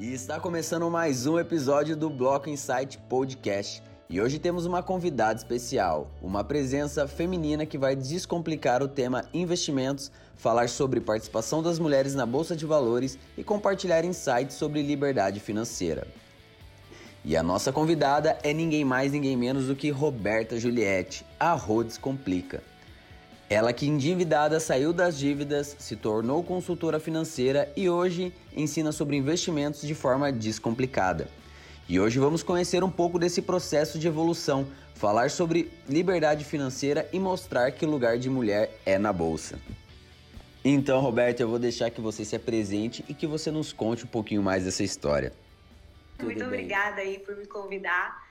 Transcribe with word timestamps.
E 0.00 0.12
está 0.12 0.38
começando 0.38 0.88
mais 0.88 1.26
um 1.26 1.40
episódio 1.40 1.96
do 1.96 2.08
Bloco 2.08 2.48
Insight 2.48 2.96
Podcast. 3.08 3.82
E 4.08 4.20
hoje 4.20 4.38
temos 4.38 4.64
uma 4.64 4.80
convidada 4.80 5.36
especial, 5.36 6.08
uma 6.22 6.44
presença 6.44 7.08
feminina 7.08 7.66
que 7.66 7.76
vai 7.76 7.96
descomplicar 7.96 8.80
o 8.80 8.86
tema 8.86 9.24
investimentos, 9.34 10.12
falar 10.36 10.68
sobre 10.68 11.00
participação 11.00 11.64
das 11.64 11.80
mulheres 11.80 12.14
na 12.14 12.24
bolsa 12.24 12.54
de 12.54 12.64
valores 12.64 13.18
e 13.36 13.42
compartilhar 13.42 14.04
insights 14.04 14.54
sobre 14.54 14.82
liberdade 14.82 15.40
financeira. 15.40 16.06
E 17.24 17.36
a 17.36 17.42
nossa 17.42 17.72
convidada 17.72 18.38
é 18.44 18.52
ninguém 18.52 18.84
mais, 18.84 19.10
ninguém 19.10 19.36
menos 19.36 19.66
do 19.66 19.74
que 19.74 19.90
Roberta 19.90 20.60
Juliette, 20.60 21.26
a 21.40 21.54
Rhodes 21.54 21.98
Complica. 21.98 22.62
Ela 23.50 23.72
que 23.72 23.86
endividada 23.86 24.60
saiu 24.60 24.92
das 24.92 25.18
dívidas, 25.18 25.74
se 25.78 25.96
tornou 25.96 26.44
consultora 26.44 27.00
financeira 27.00 27.72
e 27.74 27.88
hoje 27.88 28.30
ensina 28.54 28.92
sobre 28.92 29.16
investimentos 29.16 29.80
de 29.80 29.94
forma 29.94 30.30
descomplicada. 30.30 31.28
E 31.88 31.98
hoje 31.98 32.18
vamos 32.18 32.42
conhecer 32.42 32.84
um 32.84 32.90
pouco 32.90 33.18
desse 33.18 33.40
processo 33.40 33.98
de 33.98 34.06
evolução, 34.06 34.68
falar 34.94 35.30
sobre 35.30 35.72
liberdade 35.88 36.44
financeira 36.44 37.08
e 37.10 37.18
mostrar 37.18 37.72
que 37.72 37.86
o 37.86 37.88
lugar 37.88 38.18
de 38.18 38.28
mulher 38.28 38.78
é 38.84 38.98
na 38.98 39.14
bolsa. 39.14 39.58
Então, 40.62 41.00
Roberto, 41.00 41.40
eu 41.40 41.48
vou 41.48 41.58
deixar 41.58 41.88
que 41.88 42.02
você 42.02 42.26
se 42.26 42.36
apresente 42.36 43.02
e 43.08 43.14
que 43.14 43.26
você 43.26 43.50
nos 43.50 43.72
conte 43.72 44.04
um 44.04 44.08
pouquinho 44.08 44.42
mais 44.42 44.64
dessa 44.64 44.82
história. 44.82 45.32
Muito 46.22 46.44
obrigada 46.44 47.00
aí 47.00 47.18
por 47.20 47.34
me 47.34 47.46
convidar, 47.46 48.28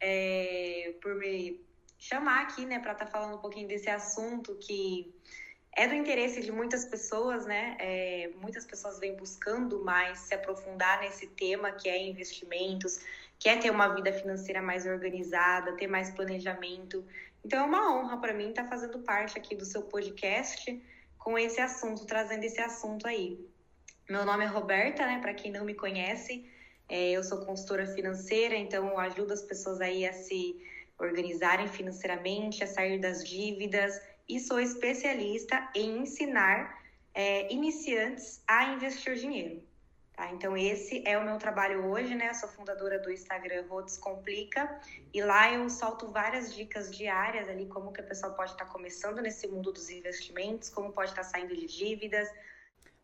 é, 0.00 0.94
por 1.00 1.14
me 1.14 1.60
chamar 1.98 2.42
aqui, 2.42 2.64
né, 2.64 2.78
para 2.78 2.92
estar 2.92 3.06
tá 3.06 3.10
falando 3.10 3.36
um 3.36 3.40
pouquinho 3.40 3.66
desse 3.66 3.90
assunto 3.90 4.54
que 4.56 5.12
é 5.76 5.86
do 5.86 5.94
interesse 5.94 6.40
de 6.40 6.50
muitas 6.50 6.84
pessoas, 6.84 7.46
né? 7.46 7.76
É, 7.78 8.30
muitas 8.40 8.64
pessoas 8.64 8.98
vêm 8.98 9.14
buscando 9.14 9.84
mais 9.84 10.18
se 10.18 10.34
aprofundar 10.34 11.00
nesse 11.00 11.28
tema 11.28 11.70
que 11.70 11.88
é 11.88 12.02
investimentos, 12.04 12.98
quer 13.38 13.60
ter 13.60 13.70
uma 13.70 13.94
vida 13.94 14.12
financeira 14.12 14.60
mais 14.60 14.86
organizada, 14.86 15.76
ter 15.76 15.86
mais 15.86 16.10
planejamento. 16.10 17.04
Então 17.44 17.60
é 17.60 17.64
uma 17.64 17.96
honra 17.96 18.16
para 18.16 18.34
mim 18.34 18.48
estar 18.48 18.64
tá 18.64 18.68
fazendo 18.68 18.98
parte 19.00 19.38
aqui 19.38 19.54
do 19.54 19.64
seu 19.64 19.82
podcast 19.82 20.82
com 21.16 21.38
esse 21.38 21.60
assunto, 21.60 22.04
trazendo 22.06 22.42
esse 22.42 22.60
assunto 22.60 23.06
aí. 23.06 23.38
Meu 24.08 24.24
nome 24.24 24.44
é 24.44 24.48
Roberta, 24.48 25.06
né? 25.06 25.20
Para 25.20 25.34
quem 25.34 25.52
não 25.52 25.64
me 25.64 25.74
conhece, 25.74 26.44
é, 26.88 27.10
eu 27.10 27.22
sou 27.22 27.44
consultora 27.44 27.86
financeira, 27.86 28.56
então 28.56 28.98
ajudo 28.98 29.32
as 29.32 29.42
pessoas 29.42 29.80
aí 29.80 30.06
a 30.06 30.12
se 30.12 30.56
organizarem 30.98 31.68
financeiramente, 31.68 32.64
a 32.64 32.66
sair 32.66 32.98
das 33.00 33.24
dívidas 33.24 34.00
e 34.28 34.40
sou 34.40 34.60
especialista 34.60 35.70
em 35.74 36.02
ensinar 36.02 36.82
é, 37.14 37.52
iniciantes 37.52 38.42
a 38.46 38.72
investir 38.74 39.14
dinheiro. 39.14 39.62
Tá? 40.18 40.32
Então, 40.32 40.56
esse 40.56 41.06
é 41.06 41.16
o 41.16 41.24
meu 41.24 41.38
trabalho 41.38 41.86
hoje, 41.86 42.12
né? 42.14 42.28
Eu 42.28 42.34
sou 42.34 42.48
fundadora 42.48 42.98
do 42.98 43.10
Instagram 43.10 43.64
Rodes 43.68 43.96
Complica 43.96 44.80
e 45.14 45.22
lá 45.22 45.52
eu 45.52 45.70
solto 45.70 46.08
várias 46.08 46.52
dicas 46.52 46.90
diárias 46.90 47.48
ali, 47.48 47.66
como 47.66 47.92
que 47.92 48.00
a 48.00 48.04
pessoa 48.04 48.32
pode 48.32 48.50
estar 48.50 48.64
tá 48.64 48.70
começando 48.70 49.22
nesse 49.22 49.46
mundo 49.46 49.72
dos 49.72 49.88
investimentos, 49.88 50.68
como 50.68 50.92
pode 50.92 51.10
estar 51.10 51.22
tá 51.22 51.28
saindo 51.28 51.54
de 51.54 51.66
dívidas. 51.66 52.28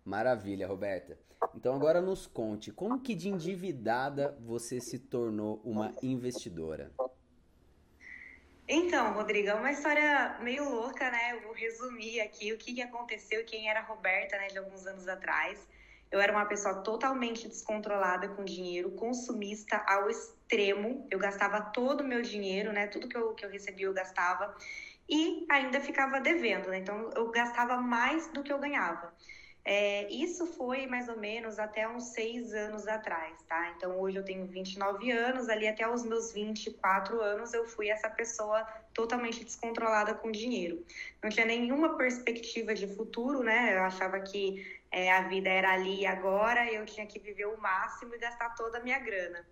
Maravilha, 0.05 0.67
Roberta. 0.67 1.17
Então 1.55 1.75
agora 1.75 2.01
nos 2.01 2.27
conte, 2.27 2.73
como 2.73 3.01
que 3.01 3.15
de 3.15 3.29
endividada 3.29 4.37
você 4.41 4.81
se 4.81 4.99
tornou 4.99 5.61
uma 5.65 5.95
investidora? 6.03 6.91
Então, 8.67 9.13
Rodrigo, 9.13 9.49
é 9.49 9.55
uma 9.55 9.71
história 9.71 10.39
meio 10.41 10.69
louca, 10.69 11.11
né? 11.11 11.35
Eu 11.35 11.43
vou 11.43 11.53
resumir 11.53 12.21
aqui 12.21 12.51
o 12.53 12.57
que 12.57 12.81
aconteceu 12.81 13.43
e 13.43 13.45
quem 13.45 13.69
era 13.69 13.81
a 13.81 13.83
Roberta, 13.83 14.39
né, 14.39 14.47
de 14.47 14.57
alguns 14.57 14.87
anos 14.87 15.07
atrás. 15.07 15.59
Eu 16.11 16.19
era 16.19 16.33
uma 16.33 16.47
pessoa 16.47 16.83
totalmente 16.83 17.47
descontrolada 17.47 18.29
com 18.29 18.45
dinheiro, 18.45 18.93
consumista 18.93 19.77
ao 19.87 20.09
extremo. 20.09 21.07
Eu 21.11 21.19
gastava 21.19 21.61
todo 21.61 22.01
o 22.01 22.07
meu 22.07 22.23
dinheiro, 22.23 22.73
né? 22.73 22.87
Tudo 22.87 23.09
que 23.09 23.17
eu, 23.17 23.35
que 23.35 23.45
eu 23.45 23.51
recebia 23.51 23.87
eu 23.87 23.93
gastava. 23.93 24.57
E 25.09 25.47
ainda 25.51 25.81
ficava 25.81 26.19
devendo, 26.21 26.69
né? 26.69 26.79
Então 26.79 27.11
eu 27.15 27.31
gastava 27.31 27.77
mais 27.77 28.29
do 28.29 28.43
que 28.43 28.53
eu 28.53 28.59
ganhava. 28.59 29.13
É, 29.67 30.07
isso 30.13 30.47
foi 30.47 30.87
mais 30.87 31.09
ou 31.09 31.17
menos 31.17 31.59
até 31.59 31.89
uns 31.89 32.05
seis 32.13 32.53
anos 32.53 32.87
atrás, 32.87 33.41
tá? 33.49 33.73
Então 33.75 33.99
hoje 33.99 34.19
eu 34.19 34.25
tenho 34.25 34.45
29 34.47 35.11
anos, 35.11 35.49
ali 35.49 35.67
até 35.67 35.89
os 35.89 36.05
meus 36.05 36.33
24 36.33 37.19
anos 37.23 37.55
eu 37.55 37.65
fui 37.65 37.89
essa 37.89 38.11
pessoa 38.11 38.63
totalmente 38.93 39.43
descontrolada 39.43 40.13
com 40.15 40.31
dinheiro. 40.31 40.85
Não 41.23 41.31
tinha 41.31 41.47
nenhuma 41.47 41.97
perspectiva 41.97 42.75
de 42.75 42.87
futuro, 42.87 43.43
né? 43.43 43.75
Eu 43.75 43.85
achava 43.85 44.21
que 44.21 44.83
é, 44.93 45.11
a 45.11 45.23
vida 45.23 45.49
era 45.49 45.73
ali 45.73 46.03
e 46.03 46.07
agora, 46.07 46.71
eu 46.71 46.85
tinha 46.85 47.07
que 47.07 47.19
viver 47.19 47.47
o 47.47 47.59
máximo 47.59 48.15
e 48.15 48.19
gastar 48.19 48.51
toda 48.51 48.79
a 48.79 48.83
minha 48.83 48.99
grana. 48.99 49.47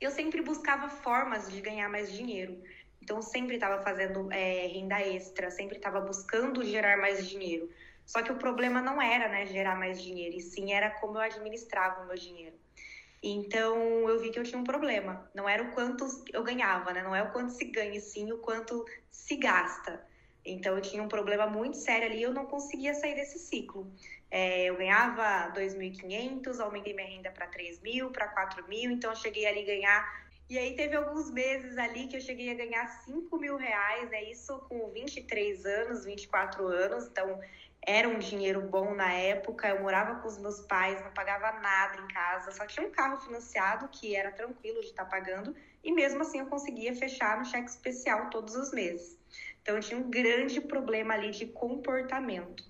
Eu 0.00 0.12
sempre 0.12 0.40
buscava 0.40 0.88
formas 0.88 1.50
de 1.50 1.60
ganhar 1.60 1.88
mais 1.88 2.12
dinheiro. 2.12 2.62
Então, 3.02 3.20
sempre 3.20 3.56
estava 3.56 3.82
fazendo 3.82 4.30
é, 4.32 4.66
renda 4.68 5.00
extra, 5.00 5.50
sempre 5.50 5.76
estava 5.76 6.00
buscando 6.00 6.64
gerar 6.64 6.96
mais 6.96 7.28
dinheiro. 7.28 7.68
Só 8.06 8.22
que 8.22 8.32
o 8.32 8.36
problema 8.36 8.80
não 8.80 9.02
era 9.02 9.28
né, 9.28 9.44
gerar 9.46 9.76
mais 9.76 10.00
dinheiro, 10.00 10.36
e 10.36 10.40
sim 10.40 10.72
era 10.72 10.90
como 10.90 11.18
eu 11.18 11.22
administrava 11.22 12.02
o 12.02 12.06
meu 12.06 12.16
dinheiro. 12.16 12.56
Então 13.22 14.08
eu 14.08 14.20
vi 14.20 14.30
que 14.30 14.38
eu 14.38 14.44
tinha 14.44 14.58
um 14.58 14.64
problema. 14.64 15.28
Não 15.34 15.48
era 15.48 15.62
o 15.62 15.72
quanto 15.72 16.06
eu 16.32 16.44
ganhava, 16.44 16.92
né? 16.92 17.02
Não 17.02 17.14
é 17.14 17.22
o 17.22 17.32
quanto 17.32 17.50
se 17.50 17.64
ganha, 17.64 18.00
sim 18.00 18.30
o 18.32 18.38
quanto 18.38 18.84
se 19.10 19.36
gasta. 19.36 20.00
Então 20.44 20.76
eu 20.76 20.80
tinha 20.80 21.02
um 21.02 21.08
problema 21.08 21.46
muito 21.48 21.76
sério 21.76 22.06
ali 22.06 22.18
e 22.18 22.22
eu 22.22 22.32
não 22.32 22.46
conseguia 22.46 22.94
sair 22.94 23.16
desse 23.16 23.38
ciclo. 23.40 23.90
É, 24.30 24.66
eu 24.66 24.76
ganhava 24.76 25.52
2.500, 25.52 26.60
aumentei 26.60 26.94
minha 26.94 27.08
renda 27.08 27.32
para 27.32 27.48
3.000, 27.48 28.12
para 28.12 28.32
4.000, 28.32 28.92
então 28.92 29.10
eu 29.10 29.16
cheguei 29.16 29.46
ali 29.46 29.62
a 29.62 29.66
ganhar. 29.66 30.26
E 30.48 30.56
aí 30.56 30.76
teve 30.76 30.94
alguns 30.94 31.28
meses 31.32 31.76
ali 31.76 32.06
que 32.06 32.16
eu 32.16 32.20
cheguei 32.20 32.52
a 32.52 32.54
ganhar 32.54 32.86
5 33.04 33.36
mil 33.36 33.56
reais, 33.56 34.08
né? 34.08 34.30
Isso 34.30 34.56
com 34.68 34.88
23 34.92 35.66
anos, 35.66 36.04
24 36.04 36.68
anos. 36.68 37.06
Então 37.06 37.40
era 37.86 38.08
um 38.08 38.18
dinheiro 38.18 38.60
bom 38.62 38.94
na 38.94 39.12
época. 39.12 39.68
Eu 39.68 39.80
morava 39.80 40.20
com 40.20 40.26
os 40.26 40.36
meus 40.38 40.60
pais, 40.62 41.00
não 41.02 41.12
pagava 41.12 41.60
nada 41.60 42.02
em 42.02 42.08
casa, 42.08 42.50
só 42.50 42.66
tinha 42.66 42.84
um 42.84 42.90
carro 42.90 43.18
financiado 43.20 43.88
que 43.88 44.16
era 44.16 44.32
tranquilo 44.32 44.80
de 44.80 44.88
estar 44.88 45.04
tá 45.04 45.10
pagando 45.10 45.54
e 45.84 45.92
mesmo 45.92 46.20
assim 46.20 46.40
eu 46.40 46.46
conseguia 46.46 46.94
fechar 46.96 47.38
no 47.38 47.44
cheque 47.44 47.70
especial 47.70 48.28
todos 48.28 48.56
os 48.56 48.72
meses. 48.72 49.16
Então 49.62 49.76
eu 49.76 49.80
tinha 49.80 49.98
um 49.98 50.10
grande 50.10 50.60
problema 50.60 51.14
ali 51.14 51.30
de 51.30 51.46
comportamento. 51.46 52.64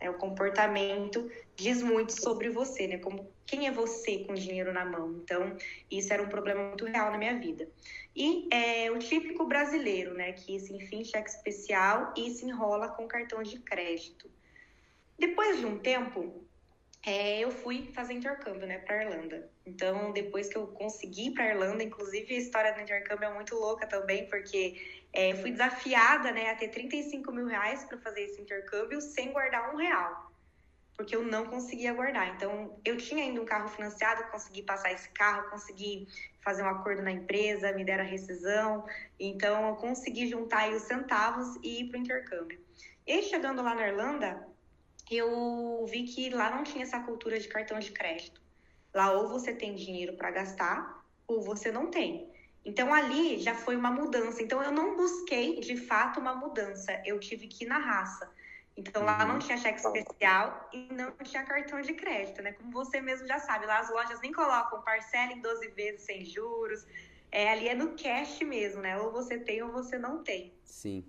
Né? 0.00 0.08
O 0.08 0.14
comportamento 0.14 1.30
diz 1.54 1.82
muito 1.82 2.18
sobre 2.18 2.48
você, 2.48 2.86
né? 2.86 2.96
Como 2.96 3.30
quem 3.44 3.66
é 3.66 3.70
você 3.70 4.24
com 4.24 4.32
dinheiro 4.32 4.72
na 4.72 4.86
mão. 4.86 5.20
Então 5.22 5.54
isso 5.90 6.12
era 6.12 6.22
um 6.22 6.28
problema 6.28 6.68
muito 6.68 6.86
real 6.86 7.12
na 7.12 7.18
minha 7.18 7.38
vida. 7.38 7.68
E 8.16 8.48
é 8.50 8.90
o 8.90 8.98
típico 8.98 9.44
brasileiro, 9.44 10.14
né? 10.14 10.32
Que 10.32 10.58
se 10.58 10.74
enfim 10.74 11.04
cheque 11.04 11.28
especial 11.28 12.14
e 12.16 12.30
se 12.30 12.46
enrola 12.46 12.88
com 12.88 13.06
cartão 13.06 13.42
de 13.42 13.58
crédito. 13.58 14.30
Depois 15.18 15.58
de 15.58 15.66
um 15.66 15.78
tempo, 15.78 16.42
é, 17.04 17.40
eu 17.40 17.50
fui 17.50 17.90
fazer 17.92 18.12
intercâmbio, 18.12 18.66
né, 18.66 18.78
para 18.78 19.02
Irlanda. 19.02 19.50
Então, 19.66 20.12
depois 20.12 20.48
que 20.48 20.56
eu 20.56 20.68
consegui 20.68 21.32
para 21.32 21.48
Irlanda, 21.48 21.82
inclusive 21.82 22.32
a 22.32 22.38
história 22.38 22.72
do 22.72 22.80
intercâmbio 22.80 23.28
é 23.28 23.34
muito 23.34 23.56
louca 23.56 23.86
também, 23.86 24.28
porque 24.28 24.80
é, 25.12 25.34
fui 25.34 25.50
desafiada, 25.50 26.30
né, 26.30 26.50
a 26.50 26.54
ter 26.54 26.68
35 26.68 27.32
mil 27.32 27.46
reais 27.46 27.84
para 27.84 27.98
fazer 27.98 28.22
esse 28.22 28.40
intercâmbio 28.40 29.00
sem 29.00 29.32
guardar 29.32 29.74
um 29.74 29.78
real, 29.78 30.32
porque 30.96 31.16
eu 31.16 31.24
não 31.24 31.46
conseguia 31.46 31.92
guardar. 31.92 32.36
Então, 32.36 32.78
eu 32.84 32.96
tinha 32.96 33.24
ainda 33.24 33.40
um 33.40 33.44
carro 33.44 33.68
financiado, 33.68 34.30
consegui 34.30 34.62
passar 34.62 34.92
esse 34.92 35.08
carro, 35.10 35.50
consegui 35.50 36.06
fazer 36.40 36.62
um 36.62 36.68
acordo 36.68 37.02
na 37.02 37.10
empresa, 37.10 37.72
me 37.72 37.84
deram 37.84 38.04
a 38.04 38.06
rescisão. 38.06 38.86
Então, 39.18 39.70
eu 39.70 39.74
consegui 39.74 40.28
juntar 40.28 40.60
aí 40.60 40.74
os 40.74 40.82
centavos 40.82 41.56
e 41.64 41.80
ir 41.80 41.88
para 41.88 41.98
o 41.98 42.00
intercâmbio. 42.00 42.60
E 43.04 43.22
chegando 43.22 43.60
lá 43.60 43.74
na 43.74 43.88
Irlanda, 43.88 44.51
eu 45.16 45.86
vi 45.88 46.04
que 46.04 46.30
lá 46.30 46.50
não 46.50 46.64
tinha 46.64 46.84
essa 46.84 47.00
cultura 47.00 47.38
de 47.38 47.48
cartão 47.48 47.78
de 47.78 47.92
crédito. 47.92 48.40
Lá 48.94 49.12
ou 49.12 49.28
você 49.28 49.54
tem 49.54 49.74
dinheiro 49.74 50.14
para 50.14 50.30
gastar 50.30 51.04
ou 51.26 51.42
você 51.42 51.72
não 51.72 51.90
tem. 51.90 52.30
Então 52.64 52.92
ali 52.92 53.38
já 53.38 53.54
foi 53.54 53.76
uma 53.76 53.90
mudança. 53.90 54.42
Então 54.42 54.62
eu 54.62 54.70
não 54.70 54.96
busquei 54.96 55.60
de 55.60 55.76
fato 55.76 56.20
uma 56.20 56.34
mudança, 56.34 57.00
eu 57.04 57.18
tive 57.18 57.46
que 57.46 57.64
ir 57.64 57.68
na 57.68 57.78
raça. 57.78 58.30
Então 58.76 59.04
lá 59.04 59.24
não 59.26 59.34
uhum. 59.34 59.38
tinha 59.40 59.58
cheque 59.58 59.80
especial 59.80 60.68
e 60.72 60.88
não 60.92 61.12
tinha 61.22 61.44
cartão 61.44 61.80
de 61.82 61.92
crédito, 61.92 62.40
né? 62.40 62.52
Como 62.52 62.70
você 62.70 63.00
mesmo 63.00 63.26
já 63.26 63.38
sabe, 63.38 63.66
lá 63.66 63.80
as 63.80 63.90
lojas 63.90 64.20
nem 64.20 64.32
colocam 64.32 64.80
parcela 64.82 65.32
em 65.32 65.40
12 65.40 65.68
vezes 65.68 66.02
sem 66.02 66.24
juros. 66.24 66.86
É, 67.30 67.50
ali 67.50 67.68
é 67.68 67.74
no 67.74 67.94
cash 67.96 68.40
mesmo, 68.40 68.80
né? 68.80 68.98
Ou 68.98 69.10
você 69.10 69.38
tem 69.38 69.62
ou 69.62 69.72
você 69.72 69.98
não 69.98 70.22
tem. 70.22 70.54
Sim. 70.64 71.04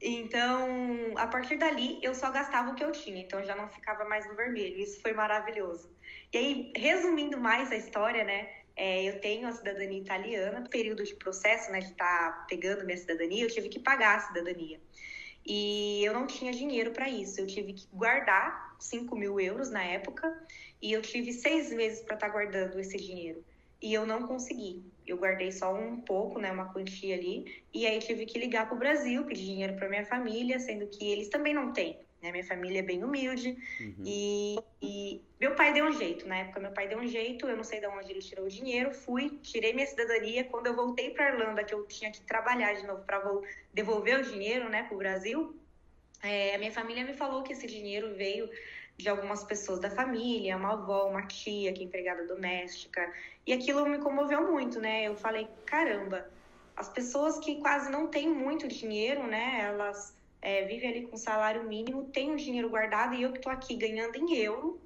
Então, 0.00 1.14
a 1.16 1.26
partir 1.26 1.56
dali, 1.56 1.98
eu 2.02 2.14
só 2.14 2.30
gastava 2.30 2.70
o 2.70 2.74
que 2.74 2.84
eu 2.84 2.92
tinha, 2.92 3.20
então 3.22 3.42
já 3.44 3.56
não 3.56 3.68
ficava 3.68 4.04
mais 4.04 4.26
no 4.28 4.34
vermelho. 4.34 4.78
Isso 4.78 5.00
foi 5.00 5.12
maravilhoso. 5.12 5.90
E 6.32 6.36
aí, 6.36 6.72
resumindo 6.76 7.38
mais 7.38 7.72
a 7.72 7.76
história, 7.76 8.22
né? 8.24 8.48
É, 8.76 9.04
eu 9.04 9.20
tenho 9.20 9.48
a 9.48 9.52
cidadania 9.52 9.98
italiana. 9.98 10.68
Período 10.68 11.02
de 11.02 11.14
processo, 11.14 11.72
né, 11.72 11.78
de 11.80 11.92
estar 11.92 12.32
tá 12.32 12.46
pegando 12.48 12.84
minha 12.84 12.98
cidadania, 12.98 13.44
eu 13.44 13.50
tive 13.50 13.68
que 13.70 13.78
pagar 13.78 14.16
a 14.16 14.20
cidadania. 14.20 14.78
E 15.46 16.04
eu 16.04 16.12
não 16.12 16.26
tinha 16.26 16.52
dinheiro 16.52 16.90
para 16.90 17.08
isso. 17.08 17.40
Eu 17.40 17.46
tive 17.46 17.72
que 17.72 17.86
guardar 17.92 18.76
5 18.78 19.16
mil 19.16 19.40
euros 19.40 19.70
na 19.70 19.82
época 19.82 20.30
e 20.82 20.92
eu 20.92 21.00
tive 21.00 21.32
seis 21.32 21.72
meses 21.72 22.00
para 22.02 22.16
estar 22.16 22.26
tá 22.26 22.32
guardando 22.32 22.78
esse 22.78 22.96
dinheiro. 22.98 23.42
E 23.80 23.92
eu 23.92 24.06
não 24.06 24.26
consegui. 24.26 24.82
Eu 25.06 25.16
guardei 25.18 25.52
só 25.52 25.72
um 25.74 26.00
pouco, 26.00 26.40
né, 26.40 26.50
uma 26.50 26.72
quantia 26.72 27.14
ali. 27.14 27.62
E 27.72 27.86
aí 27.86 27.98
tive 27.98 28.26
que 28.26 28.38
ligar 28.38 28.66
para 28.66 28.74
o 28.74 28.78
Brasil, 28.78 29.24
pedir 29.24 29.44
dinheiro 29.44 29.74
para 29.74 29.88
minha 29.88 30.04
família, 30.04 30.58
sendo 30.58 30.86
que 30.86 31.10
eles 31.10 31.28
também 31.28 31.54
não 31.54 31.72
têm. 31.72 31.98
Né? 32.22 32.32
Minha 32.32 32.44
família 32.44 32.80
é 32.80 32.82
bem 32.82 33.04
humilde. 33.04 33.56
Uhum. 33.80 34.02
E, 34.04 34.58
e, 34.82 35.22
meu 35.38 35.54
pai 35.54 35.72
deu 35.72 35.86
um 35.86 35.92
jeito. 35.92 36.26
Na 36.26 36.38
época, 36.38 36.60
meu 36.60 36.72
pai 36.72 36.88
deu 36.88 36.98
um 36.98 37.06
jeito. 37.06 37.46
Eu 37.46 37.56
não 37.56 37.64
sei 37.64 37.80
de 37.80 37.86
onde 37.86 38.10
ele 38.10 38.20
tirou 38.20 38.46
o 38.46 38.48
dinheiro. 38.48 38.92
Fui, 38.92 39.38
tirei 39.42 39.72
minha 39.72 39.86
cidadania. 39.86 40.44
Quando 40.44 40.66
eu 40.66 40.74
voltei 40.74 41.10
para 41.10 41.30
Irlanda, 41.30 41.62
que 41.62 41.74
eu 41.74 41.86
tinha 41.86 42.10
que 42.10 42.20
trabalhar 42.22 42.74
de 42.74 42.86
novo 42.86 43.02
para 43.02 43.22
devolver 43.72 44.20
o 44.20 44.22
dinheiro 44.22 44.68
né, 44.68 44.82
para 44.82 44.94
o 44.94 44.98
Brasil, 44.98 45.54
é, 46.22 46.54
a 46.54 46.58
minha 46.58 46.72
família 46.72 47.04
me 47.04 47.14
falou 47.14 47.42
que 47.42 47.52
esse 47.52 47.66
dinheiro 47.66 48.14
veio 48.14 48.48
de 48.96 49.08
algumas 49.08 49.44
pessoas 49.44 49.78
da 49.78 49.90
família, 49.90 50.56
uma 50.56 50.72
avó, 50.72 51.08
uma 51.08 51.26
tia, 51.26 51.72
que 51.72 51.82
é 51.82 51.84
empregada 51.84 52.26
doméstica. 52.26 53.12
E 53.46 53.52
aquilo 53.52 53.86
me 53.86 53.98
comoveu 53.98 54.50
muito, 54.50 54.80
né? 54.80 55.04
Eu 55.06 55.16
falei, 55.16 55.48
caramba, 55.66 56.28
as 56.74 56.88
pessoas 56.88 57.38
que 57.38 57.56
quase 57.56 57.90
não 57.90 58.06
têm 58.06 58.28
muito 58.28 58.66
dinheiro, 58.66 59.26
né? 59.26 59.60
Elas 59.60 60.16
é, 60.40 60.64
vivem 60.64 60.90
ali 60.90 61.06
com 61.06 61.16
salário 61.16 61.64
mínimo, 61.64 62.04
têm 62.04 62.32
o 62.32 62.36
dinheiro 62.36 62.70
guardado 62.70 63.14
e 63.14 63.22
eu 63.22 63.32
que 63.32 63.38
estou 63.38 63.52
aqui 63.52 63.76
ganhando 63.76 64.16
em 64.16 64.34
euro, 64.36 64.80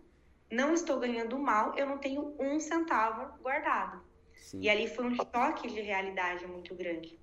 não 0.51 0.75
estou 0.75 0.99
ganhando 0.99 1.39
mal, 1.39 1.77
eu 1.77 1.87
não 1.87 1.99
tenho 1.99 2.35
um 2.39 2.59
centavo 2.59 3.39
guardado. 3.41 4.03
Sim. 4.35 4.61
E 4.63 4.69
ali 4.69 4.89
foi 4.89 5.05
um 5.05 5.15
choque 5.15 5.69
de 5.69 5.81
realidade 5.81 6.47
muito 6.47 6.75
grande. 6.75 7.19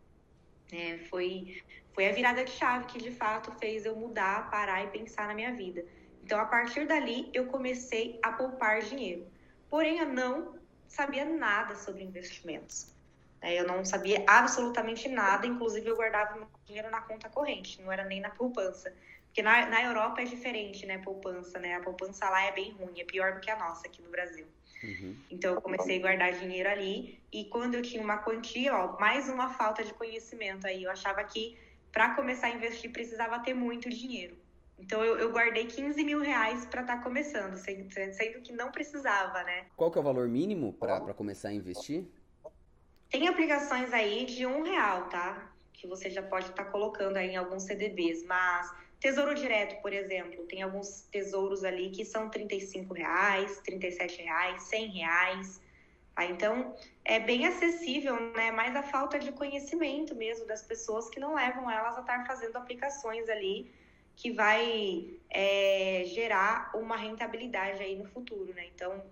É, 0.71 0.97
foi, 1.09 1.61
foi 1.93 2.09
a 2.09 2.11
virada 2.13 2.43
de 2.43 2.51
chave 2.51 2.85
que 2.85 2.99
de 2.99 3.11
fato 3.11 3.51
fez 3.59 3.85
eu 3.85 3.95
mudar, 3.95 4.49
parar 4.49 4.83
e 4.83 4.87
pensar 4.87 5.27
na 5.27 5.33
minha 5.33 5.53
vida. 5.53 5.85
Então, 6.27 6.41
a 6.41 6.45
partir 6.45 6.85
dali, 6.85 7.29
eu 7.33 7.45
comecei 7.45 8.19
a 8.21 8.33
poupar 8.33 8.81
dinheiro. 8.81 9.25
Porém, 9.69 9.99
eu 9.99 10.09
não 10.09 10.59
sabia 10.85 11.23
nada 11.23 11.73
sobre 11.73 12.03
investimentos. 12.03 12.93
É, 13.39 13.57
eu 13.57 13.65
não 13.65 13.85
sabia 13.85 14.25
absolutamente 14.27 15.07
nada, 15.07 15.47
inclusive 15.47 15.87
eu 15.87 15.95
guardava 15.95 16.35
meu 16.35 16.49
dinheiro 16.65 16.91
na 16.91 16.99
conta 16.99 17.29
corrente, 17.29 17.81
não 17.81 17.89
era 17.89 18.03
nem 18.03 18.19
na 18.19 18.29
poupança. 18.29 18.93
Porque 19.27 19.41
na, 19.41 19.67
na 19.67 19.81
Europa 19.81 20.21
é 20.21 20.25
diferente, 20.25 20.85
né, 20.85 20.97
poupança, 20.97 21.59
né? 21.59 21.75
A 21.75 21.79
poupança 21.79 22.29
lá 22.29 22.43
é 22.43 22.51
bem 22.51 22.73
ruim, 22.73 22.99
é 22.99 23.05
pior 23.05 23.35
do 23.35 23.39
que 23.39 23.49
a 23.49 23.57
nossa 23.57 23.87
aqui 23.87 24.01
no 24.01 24.09
Brasil. 24.09 24.47
Uhum. 24.83 25.15
Então 25.31 25.53
eu 25.55 25.61
comecei 25.61 25.97
a 25.97 26.01
guardar 26.01 26.33
dinheiro 26.33 26.67
ali 26.67 27.23
e 27.31 27.45
quando 27.45 27.75
eu 27.75 27.81
tinha 27.81 28.03
uma 28.03 28.17
quantia, 28.17 28.75
ó, 28.75 28.99
mais 28.99 29.29
uma 29.29 29.47
falta 29.51 29.81
de 29.81 29.93
conhecimento 29.93 30.67
aí, 30.67 30.83
eu 30.83 30.91
achava 30.91 31.23
que 31.23 31.57
para 31.89 32.15
começar 32.15 32.47
a 32.47 32.49
investir 32.49 32.91
precisava 32.91 33.39
ter 33.39 33.53
muito 33.53 33.89
dinheiro. 33.89 34.35
Então 34.79 35.03
eu, 35.03 35.17
eu 35.17 35.31
guardei 35.31 35.65
15 35.65 36.03
mil 36.03 36.21
reais 36.21 36.65
para 36.65 36.81
estar 36.81 36.97
tá 36.97 37.03
começando, 37.03 37.55
sendo, 37.57 37.91
sendo, 37.91 38.41
que 38.41 38.53
não 38.53 38.71
precisava, 38.71 39.43
né? 39.43 39.65
Qual 39.75 39.91
que 39.91 39.97
é 39.97 40.01
o 40.01 40.03
valor 40.03 40.27
mínimo 40.27 40.73
para 40.73 41.13
começar 41.13 41.49
a 41.49 41.53
investir? 41.53 42.05
Tem 43.09 43.27
aplicações 43.27 43.91
aí 43.93 44.25
de 44.25 44.45
um 44.45 44.63
real, 44.63 45.09
tá? 45.09 45.51
Que 45.73 45.87
você 45.87 46.09
já 46.09 46.21
pode 46.21 46.49
estar 46.49 46.65
tá 46.65 46.71
colocando 46.71 47.17
aí 47.17 47.31
em 47.31 47.37
alguns 47.37 47.63
CDBs, 47.63 48.23
mas 48.25 48.71
Tesouro 48.99 49.33
Direto, 49.35 49.81
por 49.81 49.93
exemplo, 49.93 50.43
tem 50.45 50.61
alguns 50.61 51.01
tesouros 51.11 51.63
ali 51.63 51.89
que 51.89 52.03
são 52.03 52.29
35 52.29 52.93
reais, 52.93 53.59
37 53.61 54.21
reais, 54.23 54.63
100 54.63 54.87
reais. 54.87 55.61
Tá? 56.15 56.25
Então, 56.25 56.75
é 57.05 57.19
bem 57.19 57.45
acessível, 57.45 58.19
né? 58.33 58.51
Mas 58.51 58.75
a 58.75 58.81
falta 58.81 59.19
de 59.19 59.31
conhecimento 59.31 60.15
mesmo 60.15 60.47
das 60.47 60.63
pessoas 60.63 61.09
que 61.09 61.19
não 61.19 61.35
levam 61.35 61.69
elas 61.69 61.95
a 61.95 62.01
estar 62.01 62.25
fazendo 62.25 62.57
aplicações 62.57 63.29
ali 63.29 63.71
que 64.17 64.31
vai 64.31 65.11
é, 65.29 66.03
gerar 66.07 66.71
uma 66.75 66.97
rentabilidade 66.97 67.81
aí 67.83 67.95
no 67.95 68.05
futuro, 68.05 68.51
né? 68.51 68.65
Então, 68.73 69.05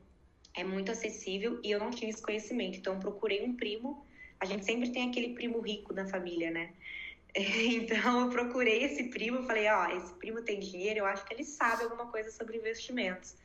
é 0.56 0.64
muito 0.64 0.92
acessível 0.92 1.60
e 1.64 1.70
eu 1.70 1.80
não 1.80 1.92
tinha 1.92 2.10
esse 2.10 2.22
conhecimento. 2.22 2.80
Então, 2.80 3.00
procurei 3.00 3.44
um 3.44 3.56
primo. 3.56 4.04
A 4.40 4.46
gente 4.46 4.66
sempre 4.66 4.90
tem 4.90 5.08
aquele 5.08 5.36
primo 5.36 5.62
rico 5.62 5.94
na 5.94 6.08
família, 6.08 6.50
né? 6.50 6.74
Então, 7.36 8.22
eu 8.22 8.30
procurei 8.30 8.84
esse 8.84 9.04
primo, 9.10 9.44
falei, 9.44 9.70
ó, 9.70 9.90
esse 9.90 10.14
primo 10.16 10.42
tem 10.42 10.60
dinheiro, 10.60 11.00
eu 11.00 11.06
acho 11.06 11.24
que 11.26 11.34
ele 11.34 11.44
sabe 11.44 11.84
alguma 11.84 12.08
coisa 12.08 12.32
sobre 12.32 12.58
investimentos. 12.58 13.36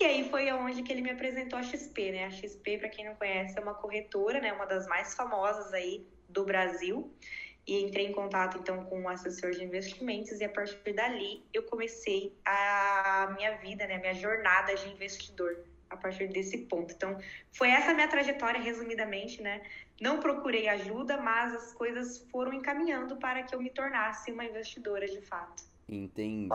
E 0.00 0.04
aí 0.04 0.30
foi 0.30 0.50
onde 0.52 0.82
que 0.82 0.92
ele 0.92 1.02
me 1.02 1.10
apresentou 1.10 1.58
a 1.58 1.62
XP, 1.62 2.12
né? 2.12 2.24
A 2.26 2.30
XP, 2.30 2.78
para 2.78 2.88
quem 2.88 3.04
não 3.04 3.14
conhece, 3.16 3.58
é 3.58 3.60
uma 3.60 3.74
corretora, 3.74 4.40
né? 4.40 4.52
Uma 4.52 4.66
das 4.66 4.86
mais 4.86 5.14
famosas 5.14 5.74
aí 5.74 6.06
do 6.28 6.44
Brasil 6.44 7.12
e 7.66 7.82
entrei 7.82 8.06
em 8.06 8.12
contato 8.12 8.58
então 8.58 8.84
com 8.84 9.00
um 9.00 9.08
assessor 9.08 9.52
de 9.52 9.62
investimentos 9.64 10.40
e 10.40 10.44
a 10.44 10.48
partir 10.48 10.92
dali 10.92 11.44
eu 11.52 11.62
comecei 11.62 12.36
a 12.44 13.32
minha 13.36 13.56
vida, 13.58 13.86
né, 13.86 13.98
minha 13.98 14.14
jornada 14.14 14.74
de 14.74 14.88
investidor 14.90 15.64
a 15.92 15.96
partir 15.96 16.28
desse 16.28 16.58
ponto. 16.58 16.92
Então, 16.94 17.18
foi 17.52 17.68
essa 17.68 17.92
minha 17.92 18.08
trajetória 18.08 18.58
resumidamente, 18.58 19.42
né? 19.42 19.62
Não 20.00 20.20
procurei 20.20 20.66
ajuda, 20.68 21.18
mas 21.18 21.54
as 21.54 21.74
coisas 21.74 22.26
foram 22.30 22.54
encaminhando 22.54 23.16
para 23.16 23.42
que 23.42 23.54
eu 23.54 23.60
me 23.60 23.70
tornasse 23.70 24.32
uma 24.32 24.44
investidora 24.44 25.06
de 25.06 25.20
fato. 25.20 25.64
Entendi. 25.88 26.48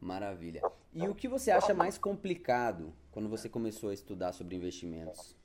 Maravilha. 0.00 0.62
E 0.92 1.06
o 1.06 1.14
que 1.14 1.28
você 1.28 1.50
acha 1.50 1.72
mais 1.72 1.96
complicado 1.96 2.92
quando 3.12 3.28
você 3.28 3.48
começou 3.48 3.90
a 3.90 3.94
estudar 3.94 4.32
sobre 4.32 4.56
investimentos? 4.56 5.36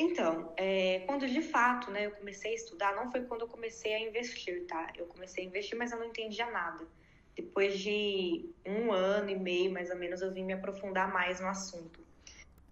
Então, 0.00 0.54
é, 0.56 1.00
quando 1.06 1.26
de 1.26 1.42
fato 1.42 1.90
né, 1.90 2.06
eu 2.06 2.12
comecei 2.12 2.52
a 2.52 2.54
estudar, 2.54 2.94
não 2.94 3.10
foi 3.10 3.24
quando 3.24 3.40
eu 3.40 3.48
comecei 3.48 3.92
a 3.94 3.98
investir, 3.98 4.64
tá? 4.68 4.92
Eu 4.96 5.06
comecei 5.06 5.44
a 5.44 5.48
investir, 5.48 5.76
mas 5.76 5.90
eu 5.90 5.98
não 5.98 6.06
entendia 6.06 6.48
nada. 6.48 6.86
Depois 7.36 7.76
de 7.80 8.48
um 8.64 8.92
ano 8.92 9.28
e 9.28 9.36
meio, 9.36 9.72
mais 9.72 9.90
ou 9.90 9.96
menos, 9.96 10.22
eu 10.22 10.32
vim 10.32 10.44
me 10.44 10.52
aprofundar 10.52 11.12
mais 11.12 11.40
no 11.40 11.48
assunto. 11.48 12.06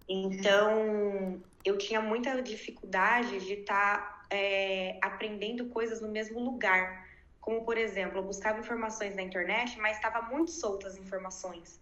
Então, 0.07 1.43
eu 1.65 1.77
tinha 1.77 1.99
muita 1.99 2.41
dificuldade 2.41 3.45
de 3.45 3.53
estar 3.55 3.97
tá, 3.97 4.35
é, 4.35 4.97
aprendendo 5.03 5.67
coisas 5.67 5.99
no 5.99 6.07
mesmo 6.09 6.39
lugar. 6.39 7.05
Como, 7.41 7.65
por 7.65 7.77
exemplo, 7.77 8.19
eu 8.19 8.23
buscava 8.23 8.59
informações 8.59 9.15
na 9.15 9.21
internet, 9.21 9.77
mas 9.79 9.97
estava 9.97 10.21
muito 10.29 10.51
soltas 10.51 10.93
as 10.93 10.99
informações. 10.99 11.81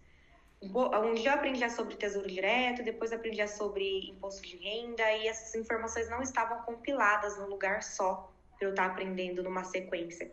Um 0.74 1.14
dia 1.14 1.30
eu 1.30 1.34
aprendia 1.34 1.68
sobre 1.70 1.96
tesouro 1.96 2.28
direto, 2.28 2.82
depois 2.82 3.12
eu 3.12 3.18
aprendia 3.18 3.46
sobre 3.46 4.10
imposto 4.10 4.42
de 4.42 4.56
renda, 4.56 5.10
e 5.12 5.28
essas 5.28 5.54
informações 5.54 6.08
não 6.08 6.22
estavam 6.22 6.62
compiladas 6.62 7.38
num 7.38 7.46
lugar 7.46 7.82
só, 7.82 8.32
para 8.58 8.66
eu 8.66 8.70
estar 8.70 8.86
aprendendo 8.86 9.42
numa 9.42 9.64
sequência. 9.64 10.30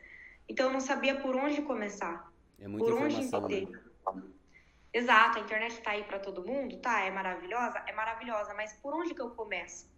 Então 0.48 0.68
eu 0.68 0.74
não 0.74 0.80
sabia 0.80 1.16
por 1.16 1.36
onde 1.36 1.62
começar. 1.62 2.32
É 2.60 2.68
muita 2.68 2.86
por 2.86 3.02
onde 3.02 3.16
entender. 3.16 3.68
Né? 3.70 4.24
Exato, 4.94 5.40
a 5.40 5.42
internet 5.42 5.74
está 5.74 5.92
aí 5.92 6.04
para 6.04 6.20
todo 6.20 6.46
mundo, 6.46 6.78
tá? 6.78 7.02
É 7.02 7.10
maravilhosa? 7.10 7.84
É 7.88 7.94
maravilhosa, 7.94 8.54
mas 8.54 8.74
por 8.74 8.94
onde 8.94 9.14
que 9.14 9.22
eu 9.22 9.32
começo? 9.32 9.92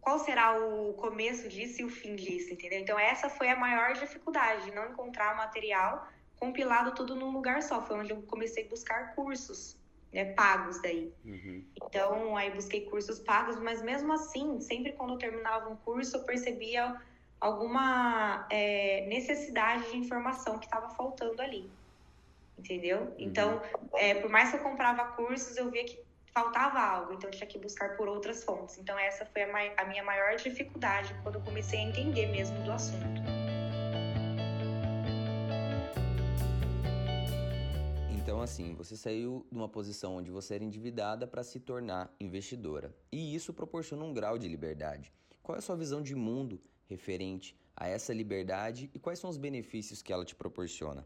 Qual 0.00 0.20
será 0.20 0.56
o 0.56 0.94
começo 0.94 1.48
disso 1.48 1.82
e 1.82 1.84
o 1.84 1.90
fim 1.90 2.14
disso, 2.14 2.52
entendeu? 2.52 2.78
Então 2.78 2.96
essa 2.96 3.28
foi 3.28 3.48
a 3.48 3.56
maior 3.56 3.94
dificuldade, 3.94 4.72
não 4.72 4.90
encontrar 4.90 5.36
material 5.36 6.06
compilado 6.38 6.92
tudo 6.92 7.14
num 7.14 7.30
lugar 7.30 7.62
só. 7.62 7.82
Foi 7.82 7.98
onde 7.98 8.12
eu 8.12 8.22
comecei 8.22 8.64
a 8.64 8.68
buscar 8.68 9.14
cursos, 9.14 9.76
né, 10.12 10.32
pagos 10.34 10.80
daí. 10.80 11.12
Uhum. 11.24 11.64
Então, 11.82 12.36
aí 12.36 12.50
busquei 12.50 12.82
cursos 12.82 13.18
pagos, 13.18 13.58
mas 13.60 13.82
mesmo 13.82 14.12
assim, 14.12 14.60
sempre 14.60 14.92
quando 14.92 15.14
eu 15.14 15.18
terminava 15.18 15.68
um 15.68 15.76
curso, 15.76 16.16
eu 16.16 16.24
percebia 16.24 17.00
alguma 17.40 18.46
é, 18.50 19.06
necessidade 19.08 19.90
de 19.90 19.98
informação 19.98 20.58
que 20.58 20.66
estava 20.66 20.90
faltando 20.90 21.40
ali. 21.42 21.70
Entendeu? 22.58 23.00
Uhum. 23.00 23.14
Então, 23.18 23.62
é, 23.94 24.14
por 24.14 24.30
mais 24.30 24.50
que 24.50 24.56
eu 24.56 24.60
comprava 24.60 25.04
cursos, 25.12 25.56
eu 25.56 25.70
via 25.70 25.84
que 25.84 25.98
faltava 26.32 26.78
algo, 26.78 27.14
então 27.14 27.30
eu 27.30 27.34
tinha 27.34 27.46
que 27.46 27.58
buscar 27.58 27.96
por 27.96 28.08
outras 28.08 28.44
fontes. 28.44 28.76
Então, 28.78 28.98
essa 28.98 29.24
foi 29.24 29.42
a, 29.42 29.72
a 29.78 29.84
minha 29.86 30.04
maior 30.04 30.36
dificuldade 30.36 31.14
quando 31.22 31.36
eu 31.36 31.40
comecei 31.40 31.78
a 31.78 31.82
entender 31.82 32.26
mesmo 32.26 32.62
do 32.62 32.72
assunto. 32.72 33.35
Assim, 38.46 38.74
você 38.74 38.96
saiu 38.96 39.44
de 39.50 39.58
uma 39.58 39.68
posição 39.68 40.16
onde 40.16 40.30
você 40.30 40.54
era 40.54 40.64
endividada 40.64 41.26
para 41.26 41.42
se 41.42 41.58
tornar 41.58 42.14
investidora. 42.20 42.94
E 43.10 43.34
isso 43.34 43.52
proporciona 43.52 44.04
um 44.04 44.14
grau 44.14 44.38
de 44.38 44.48
liberdade. 44.48 45.12
Qual 45.42 45.56
é 45.56 45.58
a 45.58 45.62
sua 45.62 45.76
visão 45.76 46.00
de 46.00 46.14
mundo 46.14 46.60
referente 46.88 47.56
a 47.76 47.88
essa 47.88 48.14
liberdade 48.14 48.88
e 48.94 48.98
quais 49.00 49.18
são 49.18 49.28
os 49.28 49.36
benefícios 49.36 50.00
que 50.00 50.12
ela 50.12 50.24
te 50.24 50.34
proporciona? 50.34 51.04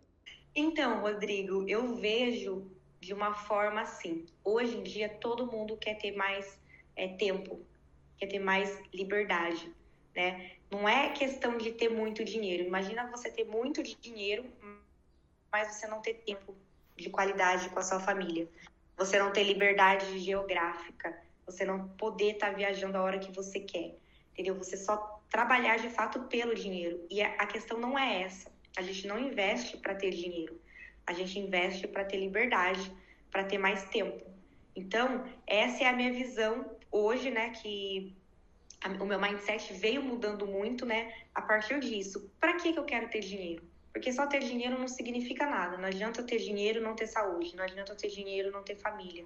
Então, 0.55 1.01
Rodrigo, 1.01 1.67
eu 1.67 1.97
vejo 1.97 2.71
de 3.01 3.15
uma 3.15 3.33
forma 3.33 3.81
assim. 3.81 4.27
Hoje 4.45 4.77
em 4.77 4.83
dia, 4.83 5.09
todo 5.09 5.51
mundo 5.51 5.79
quer 5.79 5.95
ter 5.95 6.13
mais 6.13 6.59
é, 6.95 7.09
tempo, 7.09 7.61
quer 8.19 8.27
ter 8.27 8.39
mais 8.39 8.79
liberdade, 8.93 9.73
né? 10.15 10.53
Não 10.71 10.87
é 10.87 11.11
questão 11.13 11.57
de 11.57 11.73
ter 11.73 11.89
muito 11.89 12.23
dinheiro. 12.23 12.65
Imagina 12.65 13.11
você 13.11 13.31
ter 13.31 13.45
muito 13.45 13.83
dinheiro, 13.83 14.45
mas 15.51 15.75
você 15.75 15.87
não 15.87 16.03
ter 16.03 16.15
tempo 16.15 16.55
de 17.01 17.11
qualidade 17.11 17.69
com 17.71 17.79
a 17.79 17.83
sua 17.83 18.01
família. 18.01 18.49
Você 18.97 19.19
não 19.19 19.33
ter 19.33 19.45
liberdade 19.45 20.19
geográfica, 20.19 21.19
você 21.47 21.65
não 21.65 21.89
poder 21.89 22.33
estar 22.33 22.51
tá 22.51 22.53
viajando 22.53 22.99
a 22.99 23.03
hora 23.03 23.19
que 23.19 23.33
você 23.33 23.59
quer, 23.59 23.97
entendeu? 24.33 24.55
Você 24.57 24.77
só 24.77 25.21
trabalhar 25.31 25.79
de 25.79 25.89
fato 25.89 26.21
pelo 26.25 26.55
dinheiro. 26.55 27.07
E 27.11 27.23
a 27.23 27.47
questão 27.47 27.79
não 27.79 27.99
é 27.99 28.23
essa. 28.23 28.51
A 28.77 28.83
gente 28.83 29.07
não 29.07 29.19
investe 29.19 29.77
para 29.77 29.95
ter 29.95 30.11
dinheiro. 30.11 30.61
A 31.07 31.13
gente 31.13 31.39
investe 31.39 31.89
para 31.89 32.05
ter 32.05 32.19
liberdade, 32.19 32.93
para 33.31 33.45
ter 33.45 33.59
mais 33.59 33.85
tempo. 33.85 34.25
Então, 34.77 35.25
essa 35.47 35.85
é 35.85 35.87
a 35.87 35.93
minha 35.93 36.13
visão 36.13 36.77
hoje, 36.91 37.31
né, 37.31 37.51
que 37.51 38.17
o 39.01 39.05
meu 39.05 39.21
mindset 39.21 39.73
veio 39.75 40.03
mudando 40.03 40.47
muito, 40.47 40.87
né, 40.87 41.13
a 41.35 41.43
partir 41.43 41.81
disso. 41.81 42.31
Para 42.41 42.55
que 42.55 42.73
que 42.73 42.79
eu 42.79 42.85
quero 42.85 43.09
ter 43.09 43.21
dinheiro? 43.21 43.70
Porque 43.93 44.13
só 44.13 44.27
ter 44.27 44.41
dinheiro 44.41 44.79
não 44.79 44.89
significa 44.89 45.47
nada. 45.47 45.77
Não 45.77 45.87
adianta 45.87 46.23
ter 46.23 46.39
dinheiro 46.39 46.79
e 46.79 46.83
não 46.83 46.95
ter 46.95 47.07
saúde. 47.07 47.57
Não 47.57 47.65
adianta 47.65 47.95
ter 47.95 48.09
dinheiro 48.09 48.49
e 48.49 48.53
não 48.53 48.63
ter 48.63 48.77
família. 48.77 49.25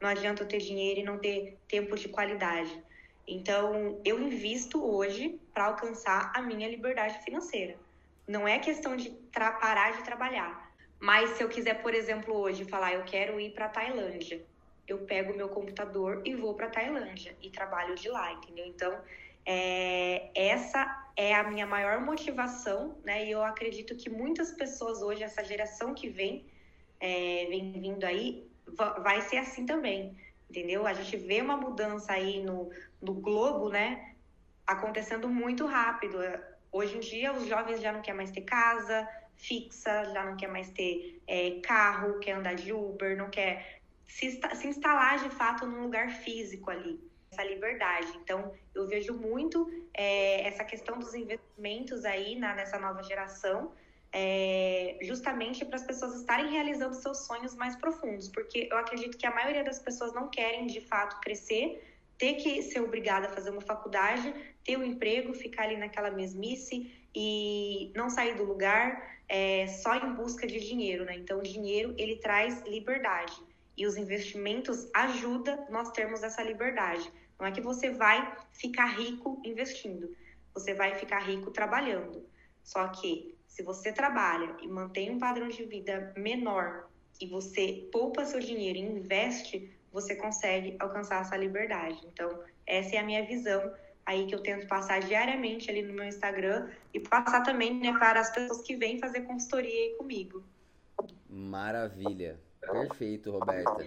Não 0.00 0.08
adianta 0.08 0.44
ter 0.44 0.58
dinheiro 0.58 1.00
e 1.00 1.04
não 1.04 1.18
ter 1.18 1.56
tempo 1.68 1.96
de 1.96 2.08
qualidade. 2.08 2.82
Então, 3.26 4.00
eu 4.04 4.20
invisto 4.20 4.82
hoje 4.84 5.40
para 5.52 5.64
alcançar 5.66 6.32
a 6.34 6.40
minha 6.40 6.68
liberdade 6.68 7.22
financeira. 7.24 7.76
Não 8.26 8.46
é 8.46 8.58
questão 8.58 8.96
de 8.96 9.10
parar 9.32 9.92
de 9.96 10.04
trabalhar. 10.04 10.66
Mas 10.98 11.30
se 11.30 11.42
eu 11.42 11.48
quiser, 11.48 11.82
por 11.82 11.94
exemplo, 11.94 12.34
hoje 12.34 12.64
falar, 12.64 12.94
eu 12.94 13.04
quero 13.04 13.38
ir 13.38 13.50
para 13.50 13.68
Tailândia, 13.68 14.42
eu 14.88 14.98
pego 14.98 15.36
meu 15.36 15.48
computador 15.48 16.22
e 16.24 16.34
vou 16.34 16.54
para 16.54 16.70
Tailândia 16.70 17.36
e 17.42 17.50
trabalho 17.50 17.94
de 17.94 18.08
lá, 18.08 18.32
entendeu? 18.32 18.66
Então, 18.66 18.98
é, 19.46 20.30
essa 20.34 21.08
é 21.16 21.34
a 21.34 21.44
minha 21.44 21.66
maior 21.66 22.00
motivação, 22.00 22.98
né? 23.04 23.24
E 23.24 23.30
eu 23.30 23.42
acredito 23.42 23.96
que 23.96 24.10
muitas 24.10 24.50
pessoas 24.50 25.00
hoje, 25.00 25.22
essa 25.22 25.44
geração 25.44 25.94
que 25.94 26.08
vem, 26.08 26.44
é, 27.00 27.46
vem 27.48 27.72
vindo 27.72 28.04
aí, 28.04 28.46
vai 29.02 29.22
ser 29.22 29.38
assim 29.38 29.64
também, 29.64 30.16
entendeu? 30.50 30.86
A 30.86 30.92
gente 30.92 31.16
vê 31.16 31.40
uma 31.40 31.56
mudança 31.56 32.12
aí 32.12 32.42
no, 32.42 32.70
no 33.00 33.14
globo, 33.14 33.70
né? 33.70 34.14
Acontecendo 34.66 35.28
muito 35.28 35.64
rápido. 35.64 36.18
Hoje 36.72 36.96
em 36.96 37.00
dia, 37.00 37.32
os 37.32 37.46
jovens 37.46 37.80
já 37.80 37.92
não 37.92 38.02
querem 38.02 38.18
mais 38.18 38.30
ter 38.30 38.42
casa 38.42 39.08
fixa, 39.36 40.04
já 40.12 40.24
não 40.24 40.36
quer 40.36 40.48
mais 40.48 40.70
ter 40.70 41.20
é, 41.26 41.60
carro, 41.62 42.18
quer 42.18 42.32
andar 42.32 42.54
de 42.54 42.72
Uber, 42.72 43.16
não 43.16 43.30
quer 43.30 43.80
se, 44.06 44.40
se 44.54 44.66
instalar 44.66 45.18
de 45.18 45.30
fato 45.30 45.66
num 45.66 45.82
lugar 45.82 46.10
físico 46.10 46.70
ali, 46.70 46.98
essa 47.36 47.44
liberdade. 47.44 48.08
Então, 48.22 48.52
eu 48.74 48.86
vejo 48.86 49.12
muito 49.12 49.70
é, 49.92 50.46
essa 50.48 50.64
questão 50.64 50.98
dos 50.98 51.14
investimentos 51.14 52.04
aí 52.04 52.36
na, 52.36 52.54
nessa 52.54 52.78
nova 52.78 53.02
geração, 53.02 53.72
é, 54.12 54.96
justamente 55.02 55.64
para 55.64 55.76
as 55.76 55.84
pessoas 55.84 56.14
estarem 56.14 56.50
realizando 56.50 56.94
seus 56.94 57.26
sonhos 57.26 57.54
mais 57.54 57.76
profundos, 57.76 58.28
porque 58.28 58.68
eu 58.70 58.78
acredito 58.78 59.18
que 59.18 59.26
a 59.26 59.34
maioria 59.34 59.62
das 59.62 59.78
pessoas 59.78 60.14
não 60.14 60.28
querem 60.28 60.66
de 60.66 60.80
fato 60.80 61.20
crescer, 61.20 61.84
ter 62.16 62.34
que 62.34 62.62
ser 62.62 62.80
obrigada 62.80 63.26
a 63.26 63.30
fazer 63.30 63.50
uma 63.50 63.60
faculdade, 63.60 64.32
ter 64.64 64.78
um 64.78 64.84
emprego, 64.84 65.34
ficar 65.34 65.64
ali 65.64 65.76
naquela 65.76 66.10
mesmice 66.10 66.90
e 67.14 67.92
não 67.94 68.08
sair 68.08 68.34
do 68.36 68.44
lugar 68.44 69.20
é, 69.28 69.66
só 69.66 69.94
em 69.96 70.14
busca 70.14 70.46
de 70.46 70.58
dinheiro, 70.60 71.04
né? 71.04 71.14
Então, 71.16 71.40
o 71.40 71.42
dinheiro 71.42 71.94
ele 71.98 72.16
traz 72.16 72.62
liberdade 72.62 73.34
e 73.76 73.86
os 73.86 73.96
investimentos 73.96 74.88
ajudam 74.94 75.66
nós 75.68 75.90
termos 75.90 76.22
essa 76.22 76.42
liberdade. 76.42 77.12
Não 77.38 77.46
é 77.46 77.52
que 77.52 77.60
você 77.60 77.90
vai 77.90 78.36
ficar 78.52 78.86
rico 78.86 79.40
investindo, 79.44 80.14
você 80.54 80.74
vai 80.74 80.94
ficar 80.94 81.20
rico 81.20 81.50
trabalhando. 81.50 82.24
Só 82.64 82.88
que 82.88 83.36
se 83.46 83.62
você 83.62 83.92
trabalha 83.92 84.56
e 84.62 84.68
mantém 84.68 85.10
um 85.10 85.18
padrão 85.18 85.48
de 85.48 85.64
vida 85.64 86.12
menor 86.16 86.88
e 87.20 87.26
você 87.26 87.88
poupa 87.92 88.24
seu 88.24 88.40
dinheiro 88.40 88.78
e 88.78 88.82
investe, 88.82 89.70
você 89.92 90.14
consegue 90.14 90.76
alcançar 90.78 91.22
essa 91.22 91.36
liberdade. 91.36 92.00
Então, 92.12 92.42
essa 92.66 92.96
é 92.96 92.98
a 92.98 93.02
minha 93.02 93.24
visão 93.24 93.72
aí 94.04 94.26
que 94.26 94.34
eu 94.34 94.42
tento 94.42 94.66
passar 94.68 95.00
diariamente 95.00 95.70
ali 95.70 95.82
no 95.82 95.92
meu 95.92 96.04
Instagram 96.04 96.70
e 96.94 97.00
passar 97.00 97.42
também 97.42 97.74
né, 97.74 97.92
para 97.98 98.20
as 98.20 98.30
pessoas 98.30 98.62
que 98.62 98.76
vêm 98.76 98.98
fazer 98.98 99.22
consultoria 99.22 99.96
comigo. 99.96 100.44
Maravilha. 101.28 102.38
Perfeito, 102.60 103.30
Roberta. 103.30 103.86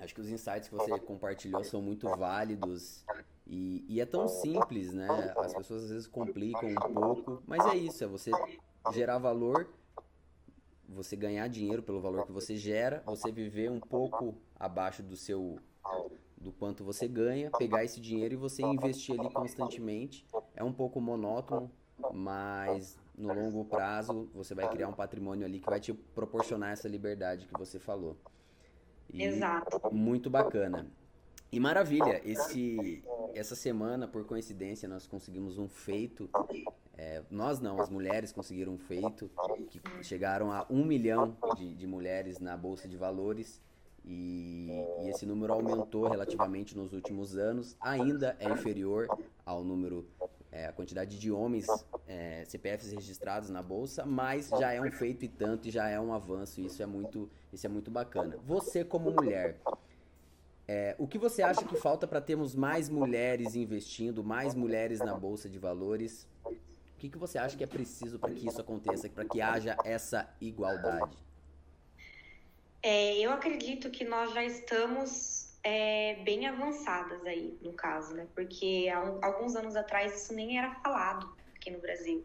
Acho 0.00 0.14
que 0.14 0.20
os 0.20 0.30
insights 0.30 0.68
que 0.68 0.74
você 0.74 0.98
compartilhou 0.98 1.62
são 1.62 1.82
muito 1.82 2.08
válidos 2.16 3.04
e, 3.46 3.84
e, 3.88 4.00
é 4.00 4.06
tão 4.06 4.26
simples, 4.28 4.94
né? 4.94 5.34
As 5.36 5.52
pessoas 5.52 5.84
às 5.84 5.90
vezes 5.90 6.06
complicam 6.06 6.68
um 6.68 6.94
pouco, 6.94 7.42
mas 7.46 7.64
é 7.66 7.76
isso, 7.76 8.02
é 8.02 8.06
você 8.06 8.30
gerar 8.92 9.18
valor, 9.18 9.68
você 10.88 11.16
ganhar 11.16 11.48
dinheiro 11.48 11.82
pelo 11.82 12.00
valor 12.00 12.24
que 12.24 12.32
você 12.32 12.56
gera, 12.56 13.02
você 13.04 13.30
viver 13.30 13.70
um 13.70 13.80
pouco 13.80 14.36
abaixo 14.58 15.02
do 15.02 15.16
seu 15.16 15.58
do 16.40 16.50
quanto 16.52 16.82
você 16.82 17.06
ganha, 17.06 17.50
pegar 17.50 17.84
esse 17.84 18.00
dinheiro 18.00 18.34
e 18.34 18.36
você 18.36 18.62
investir 18.62 19.18
ali 19.18 19.30
constantemente. 19.30 20.26
É 20.54 20.64
um 20.64 20.72
pouco 20.72 20.98
monótono, 20.98 21.70
mas 22.14 22.98
no 23.14 23.34
longo 23.34 23.64
prazo 23.66 24.30
você 24.32 24.54
vai 24.54 24.66
criar 24.70 24.88
um 24.88 24.94
patrimônio 24.94 25.44
ali 25.44 25.60
que 25.60 25.68
vai 25.68 25.78
te 25.78 25.92
proporcionar 25.92 26.72
essa 26.72 26.88
liberdade 26.88 27.46
que 27.46 27.52
você 27.58 27.78
falou. 27.78 28.16
E 29.12 29.22
Exato. 29.22 29.92
Muito 29.92 30.30
bacana. 30.30 30.86
E 31.52 31.58
maravilha, 31.58 32.20
esse, 32.24 33.02
essa 33.34 33.56
semana, 33.56 34.06
por 34.06 34.24
coincidência, 34.24 34.88
nós 34.88 35.06
conseguimos 35.06 35.58
um 35.58 35.68
feito. 35.68 36.30
É, 36.96 37.22
nós 37.30 37.60
não, 37.60 37.80
as 37.80 37.88
mulheres 37.88 38.30
conseguiram 38.30 38.74
um 38.74 38.78
feito, 38.78 39.30
que 39.68 39.80
chegaram 40.02 40.52
a 40.52 40.64
um 40.70 40.84
milhão 40.84 41.36
de, 41.56 41.74
de 41.74 41.86
mulheres 41.86 42.38
na 42.38 42.56
Bolsa 42.56 42.86
de 42.86 42.96
Valores. 42.96 43.60
E, 44.04 44.68
e, 45.02 45.08
esse 45.08 45.26
número 45.26 45.52
aumentou 45.52 46.08
relativamente 46.08 46.76
nos 46.76 46.92
últimos 46.92 47.36
anos, 47.36 47.76
ainda 47.80 48.36
é 48.38 48.48
inferior 48.48 49.08
ao 49.44 49.62
número, 49.62 50.06
é, 50.52 50.66
a 50.66 50.72
quantidade 50.72 51.18
de 51.18 51.30
homens 51.30 51.66
é, 52.06 52.44
CPFs 52.46 52.92
registrados 52.92 53.50
na 53.50 53.62
bolsa, 53.62 54.04
mas 54.04 54.48
já 54.48 54.72
é 54.72 54.80
um 54.80 54.90
feito 54.90 55.24
e 55.24 55.28
tanto 55.28 55.68
e 55.68 55.70
já 55.70 55.88
é 55.88 56.00
um 56.00 56.12
avanço. 56.12 56.60
E 56.60 56.66
isso 56.66 56.82
é 56.82 56.86
muito, 56.86 57.30
isso 57.52 57.66
é 57.66 57.68
muito 57.68 57.90
bacana. 57.90 58.36
Você 58.44 58.84
como 58.84 59.10
mulher, 59.10 59.60
é, 60.66 60.94
o 60.98 61.06
que 61.06 61.18
você 61.18 61.42
acha 61.42 61.64
que 61.64 61.76
falta 61.76 62.06
para 62.06 62.20
termos 62.20 62.54
mais 62.54 62.88
mulheres 62.88 63.54
investindo, 63.54 64.24
mais 64.24 64.54
mulheres 64.54 64.98
na 64.98 65.14
bolsa 65.14 65.48
de 65.48 65.58
valores? 65.58 66.26
O 66.44 66.98
que, 66.98 67.08
que 67.08 67.18
você 67.18 67.38
acha 67.38 67.56
que 67.56 67.64
é 67.64 67.66
preciso 67.66 68.18
para 68.18 68.30
que 68.30 68.46
isso 68.46 68.60
aconteça, 68.60 69.08
para 69.08 69.24
que 69.24 69.40
haja 69.40 69.76
essa 69.84 70.28
igualdade? 70.40 71.16
É, 72.82 73.18
eu 73.18 73.30
acredito 73.32 73.90
que 73.90 74.04
nós 74.04 74.32
já 74.32 74.44
estamos 74.44 75.39
é, 75.62 76.14
bem 76.24 76.46
avançadas 76.46 77.24
aí, 77.26 77.58
no 77.62 77.72
caso, 77.72 78.14
né? 78.14 78.26
Porque 78.34 78.90
há 78.92 79.02
um, 79.02 79.24
alguns 79.24 79.54
anos 79.56 79.76
atrás 79.76 80.22
isso 80.22 80.32
nem 80.32 80.58
era 80.58 80.74
falado 80.76 81.34
aqui 81.54 81.70
no 81.70 81.78
Brasil. 81.78 82.24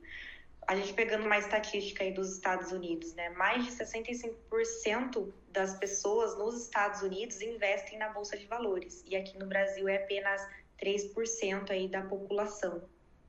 A 0.67 0.75
gente 0.75 0.93
pegando 0.93 1.25
uma 1.25 1.37
estatística 1.37 2.03
aí 2.03 2.11
dos 2.11 2.33
Estados 2.33 2.71
Unidos, 2.71 3.13
né? 3.13 3.29
Mais 3.29 3.65
de 3.65 3.71
65% 3.71 5.31
das 5.51 5.77
pessoas 5.77 6.37
nos 6.37 6.63
Estados 6.63 7.01
Unidos 7.01 7.41
investem 7.41 7.99
na 7.99 8.09
Bolsa 8.09 8.37
de 8.37 8.45
Valores. 8.45 9.03
E 9.05 9.15
aqui 9.15 9.37
no 9.37 9.45
Brasil 9.45 9.87
é 9.87 9.97
apenas 9.97 10.41
3% 10.81 11.69
aí 11.69 11.87
da 11.87 12.01
população, 12.01 12.81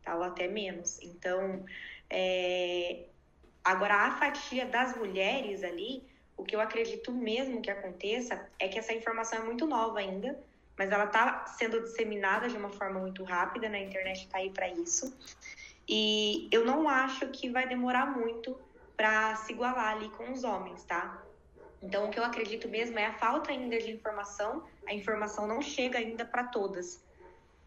tá? 0.02 0.16
Ou 0.16 0.22
até 0.22 0.48
menos. 0.48 0.98
Então, 1.02 1.64
é... 2.08 3.06
agora 3.62 3.94
a 3.94 4.12
fatia 4.12 4.64
das 4.64 4.96
mulheres 4.96 5.62
ali 5.62 6.08
o 6.36 6.44
que 6.44 6.54
eu 6.54 6.60
acredito 6.60 7.12
mesmo 7.12 7.62
que 7.62 7.70
aconteça 7.70 8.48
é 8.58 8.68
que 8.68 8.78
essa 8.78 8.92
informação 8.92 9.38
é 9.38 9.42
muito 9.42 9.66
nova 9.66 9.98
ainda, 9.98 10.38
mas 10.76 10.90
ela 10.90 11.04
está 11.04 11.46
sendo 11.46 11.82
disseminada 11.82 12.48
de 12.48 12.56
uma 12.56 12.68
forma 12.70 13.00
muito 13.00 13.24
rápida, 13.24 13.68
né? 13.68 13.78
a 13.78 13.84
internet 13.84 14.24
está 14.24 14.38
aí 14.38 14.50
para 14.50 14.68
isso. 14.68 15.16
E 15.88 16.48
eu 16.52 16.64
não 16.64 16.88
acho 16.88 17.28
que 17.28 17.48
vai 17.48 17.66
demorar 17.66 18.06
muito 18.06 18.58
para 18.96 19.36
se 19.36 19.52
igualar 19.52 19.94
ali 19.94 20.08
com 20.10 20.32
os 20.32 20.44
homens, 20.44 20.84
tá? 20.84 21.22
Então, 21.82 22.06
o 22.06 22.10
que 22.10 22.18
eu 22.18 22.24
acredito 22.24 22.68
mesmo 22.68 22.98
é 22.98 23.06
a 23.06 23.12
falta 23.12 23.52
ainda 23.52 23.78
de 23.78 23.90
informação, 23.92 24.64
a 24.86 24.94
informação 24.94 25.46
não 25.46 25.62
chega 25.62 25.98
ainda 25.98 26.24
para 26.24 26.44
todas. 26.44 27.04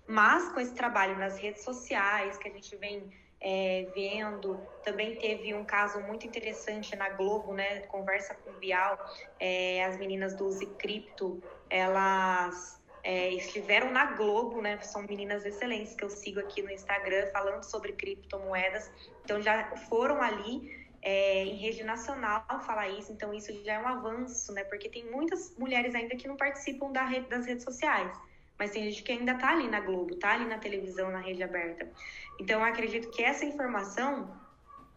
Mas 0.07 0.49
com 0.49 0.59
esse 0.59 0.73
trabalho 0.73 1.17
nas 1.17 1.37
redes 1.37 1.63
sociais, 1.63 2.37
que 2.37 2.47
a 2.47 2.51
gente 2.51 2.75
vem 2.75 3.11
é, 3.41 3.87
vendo. 3.93 4.67
Também 4.83 5.15
teve 5.17 5.53
um 5.53 5.63
caso 5.63 5.99
muito 6.01 6.25
interessante 6.25 6.95
na 6.95 7.09
Globo, 7.09 7.53
né? 7.53 7.81
Conversa 7.81 8.35
com 8.35 8.51
o 8.51 8.53
Bial. 8.53 8.97
É, 9.39 9.83
as 9.85 9.97
meninas 9.97 10.35
do 10.35 10.49
Zicripto, 10.51 11.41
elas 11.69 12.79
é, 13.03 13.29
estiveram 13.33 13.91
na 13.91 14.13
Globo, 14.13 14.61
né? 14.61 14.79
São 14.81 15.03
meninas 15.03 15.45
excelentes 15.45 15.95
que 15.95 16.03
eu 16.03 16.09
sigo 16.09 16.39
aqui 16.39 16.61
no 16.61 16.71
Instagram 16.71 17.27
falando 17.31 17.63
sobre 17.63 17.93
criptomoedas. 17.93 18.91
Então 19.23 19.41
já 19.41 19.75
foram 19.87 20.21
ali 20.21 20.89
é, 21.01 21.45
em 21.45 21.55
rede 21.55 21.83
nacional 21.83 22.45
falar 22.65 22.89
isso, 22.89 23.11
então 23.11 23.33
isso 23.33 23.53
já 23.63 23.73
é 23.73 23.79
um 23.79 23.87
avanço, 23.87 24.51
né? 24.51 24.63
Porque 24.65 24.89
tem 24.89 25.09
muitas 25.09 25.55
mulheres 25.57 25.95
ainda 25.95 26.15
que 26.15 26.27
não 26.27 26.35
participam 26.35 26.91
da 26.91 27.05
rede, 27.05 27.29
das 27.29 27.45
redes 27.45 27.63
sociais, 27.63 28.11
mas 28.59 28.71
tem 28.71 28.83
gente 28.83 29.01
que 29.01 29.11
ainda 29.13 29.35
tá 29.35 29.51
ali 29.51 29.69
na 29.69 29.79
Globo, 29.79 30.15
tá 30.15 30.33
ali 30.33 30.45
na 30.45 30.59
televisão, 30.59 31.09
na 31.09 31.19
rede 31.19 31.41
aberta. 31.41 31.89
Então, 32.37 32.59
eu 32.59 32.65
acredito 32.65 33.09
que 33.09 33.23
essa 33.23 33.45
informação 33.45 34.37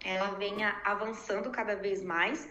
ela 0.05 0.31
venha 0.31 0.81
avançando 0.85 1.49
cada 1.51 1.77
vez 1.77 2.03
mais 2.03 2.49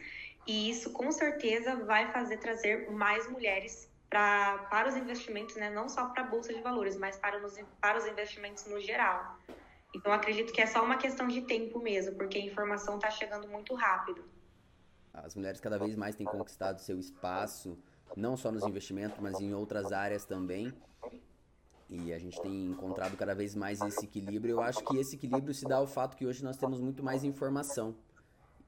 e 0.48 0.70
isso 0.70 0.92
com 0.92 1.12
certeza 1.12 1.76
vai 1.76 2.10
fazer 2.14 2.38
trazer 2.38 2.90
mais 2.90 3.30
mulheres 3.30 3.92
pra, 4.10 4.60
para 4.70 4.88
os 4.88 4.96
investimentos, 4.96 5.58
né? 5.58 5.70
não 5.70 5.90
só 5.90 6.08
para 6.08 6.24
a 6.24 6.28
bolsa 6.28 6.54
de 6.54 6.62
valores, 6.62 6.96
mas 6.96 7.18
para 7.18 7.46
os, 7.46 7.60
para 7.82 7.98
os 7.98 8.06
investimentos 8.06 8.66
no 8.66 8.80
geral. 8.80 9.38
Então, 9.94 10.14
acredito 10.14 10.54
que 10.54 10.62
é 10.62 10.66
só 10.66 10.82
uma 10.82 10.96
questão 10.96 11.28
de 11.28 11.42
tempo 11.42 11.80
mesmo, 11.80 12.16
porque 12.16 12.38
a 12.38 12.42
informação 12.42 12.96
está 12.96 13.12
chegando 13.12 13.50
muito 13.50 13.76
rápido. 13.76 14.24
As 15.14 15.36
mulheres 15.36 15.60
cada 15.60 15.78
vez 15.78 15.98
mais 15.98 16.16
têm 16.16 16.26
conquistado 16.26 16.80
seu 16.80 16.98
espaço, 16.98 17.78
não 18.16 18.38
só 18.38 18.50
nos 18.50 18.64
investimentos, 18.64 19.20
mas 19.20 19.42
em 19.42 19.54
outras 19.54 19.92
áreas 19.92 20.24
também. 20.24 20.74
E 21.92 22.14
a 22.14 22.18
gente 22.18 22.42
tem 22.42 22.68
encontrado 22.68 23.18
cada 23.18 23.36
vez 23.36 23.54
mais 23.54 23.82
esse 23.82 24.06
equilíbrio. 24.06 24.56
Eu 24.56 24.62
acho 24.62 24.82
que 24.86 24.98
esse 24.98 25.18
equilíbrio 25.18 25.54
se 25.54 25.66
dá 25.66 25.76
ao 25.76 25.86
fato 25.86 26.16
que 26.16 26.26
hoje 26.26 26.42
nós 26.42 26.56
temos 26.56 26.80
muito 26.80 27.04
mais 27.04 27.26
informação. 27.26 27.94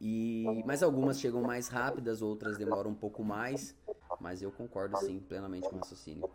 E 0.01 0.62
mas 0.65 0.84
algumas 0.84 1.18
chegam 1.18 1.42
mais 1.42 1.70
rápidas, 1.70 2.22
outras 2.22 2.58
demoram 2.58 2.92
um 2.92 2.96
pouco 2.96 3.24
mais, 3.24 3.74
mas 4.20 4.42
eu 4.42 4.51
concordo 4.51 4.98
sim 4.98 5.22
plenamente 5.22 5.70
com 5.70 5.77
o 5.77 5.80
raciocínio. 5.80 6.30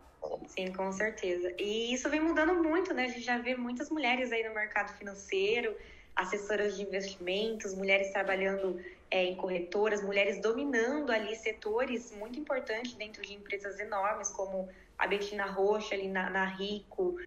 Sim, 0.47 0.73
com 0.73 0.91
certeza. 0.91 1.53
E 1.59 1.93
isso 1.93 2.09
vem 2.09 2.19
mudando 2.19 2.55
muito, 2.55 2.91
né? 2.91 3.05
A 3.05 3.07
gente 3.07 3.21
já 3.21 3.37
vê 3.37 3.55
muitas 3.55 3.91
mulheres 3.91 4.31
aí 4.31 4.47
no 4.47 4.55
mercado 4.55 4.91
financeiro, 4.97 5.75
assessoras 6.15 6.75
de 6.75 6.81
investimentos, 6.81 7.75
mulheres 7.75 8.11
trabalhando 8.11 8.79
é, 9.11 9.25
em 9.25 9.35
corretoras, 9.35 10.01
mulheres 10.01 10.41
dominando 10.41 11.11
ali 11.11 11.35
setores 11.35 12.11
muito 12.11 12.39
importantes 12.39 12.95
dentro 12.95 13.21
de 13.21 13.35
empresas 13.35 13.79
enormes, 13.79 14.29
como 14.29 14.67
a 14.99 15.07
Betina 15.07 15.45
Rocha 15.45 15.95
ali 15.95 16.09
na, 16.09 16.29
na 16.29 16.43
Rico, 16.43 17.17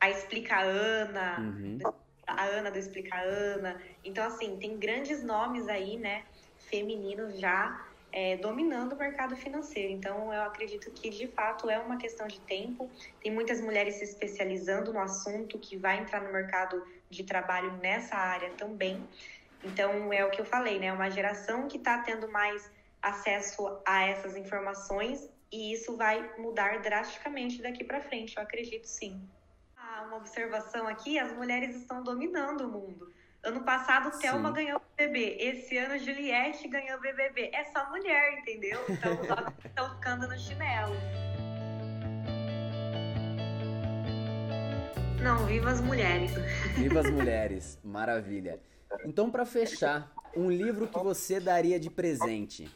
a 0.00 0.10
Explica 0.10 0.58
Ana, 0.58 1.38
uhum. 1.38 1.78
a 2.26 2.44
Ana 2.44 2.70
do 2.72 2.78
Explica 2.78 3.16
Ana. 3.20 3.80
Então, 4.04 4.26
assim, 4.26 4.56
tem 4.58 4.76
grandes 4.76 5.22
nomes 5.22 5.68
aí, 5.68 5.96
né, 5.96 6.24
femininos 6.58 7.38
já 7.38 7.86
é, 8.12 8.36
dominando 8.36 8.94
o 8.94 8.96
mercado 8.96 9.36
financeiro. 9.36 9.92
Então, 9.92 10.34
eu 10.34 10.42
acredito 10.42 10.90
que 10.90 11.08
de 11.08 11.28
fato 11.28 11.70
é 11.70 11.78
uma 11.78 11.96
questão 11.96 12.26
de 12.26 12.40
tempo. 12.40 12.90
Tem 13.22 13.30
muitas 13.32 13.60
mulheres 13.60 13.94
se 13.94 14.04
especializando 14.04 14.92
no 14.92 14.98
assunto 14.98 15.56
que 15.56 15.76
vai 15.76 16.00
entrar 16.00 16.20
no 16.20 16.32
mercado 16.32 16.84
de 17.08 17.22
trabalho 17.22 17.72
nessa 17.76 18.16
área 18.16 18.50
também. 18.50 19.06
Então, 19.62 20.12
é 20.12 20.24
o 20.24 20.30
que 20.30 20.40
eu 20.40 20.44
falei, 20.44 20.80
né? 20.80 20.92
Uma 20.92 21.10
geração 21.10 21.68
que 21.68 21.76
está 21.76 21.98
tendo 21.98 22.28
mais 22.28 22.68
acesso 23.00 23.78
a 23.86 24.04
essas 24.04 24.36
informações 24.36 25.28
e 25.52 25.72
isso 25.72 25.96
vai 25.96 26.36
mudar 26.38 26.80
drasticamente 26.80 27.60
daqui 27.60 27.84
para 27.84 28.00
frente, 28.00 28.36
eu 28.36 28.42
acredito 28.42 28.86
sim. 28.86 29.20
Ah, 29.76 30.04
uma 30.06 30.16
observação 30.16 30.86
aqui: 30.86 31.18
as 31.18 31.32
mulheres 31.32 31.76
estão 31.76 32.02
dominando 32.02 32.62
o 32.62 32.68
mundo. 32.68 33.12
Ano 33.42 33.64
passado, 33.64 34.18
Thelma 34.18 34.52
ganhou 34.52 34.78
o 34.78 34.82
BBB. 34.96 35.38
Esse 35.40 35.76
ano, 35.78 35.98
Juliette 35.98 36.68
ganhou 36.68 36.98
o 36.98 37.00
BBB. 37.00 37.50
É 37.54 37.64
só 37.64 37.88
mulher, 37.88 38.38
entendeu? 38.38 38.78
Então, 38.86 39.14
os 39.14 39.30
homens 39.30 39.54
estão 39.64 39.94
ficando 39.94 40.28
no 40.28 40.38
chinelo. 40.38 40.94
Não, 45.22 45.46
viva 45.46 45.70
as 45.70 45.80
mulheres. 45.80 46.32
Viva 46.76 47.00
as 47.00 47.10
mulheres, 47.10 47.78
maravilha. 47.82 48.60
Então, 49.04 49.30
para 49.30 49.46
fechar, 49.46 50.12
um 50.36 50.50
livro 50.50 50.86
que 50.86 50.98
você 50.98 51.40
daria 51.40 51.80
de 51.80 51.90
presente? 51.90 52.70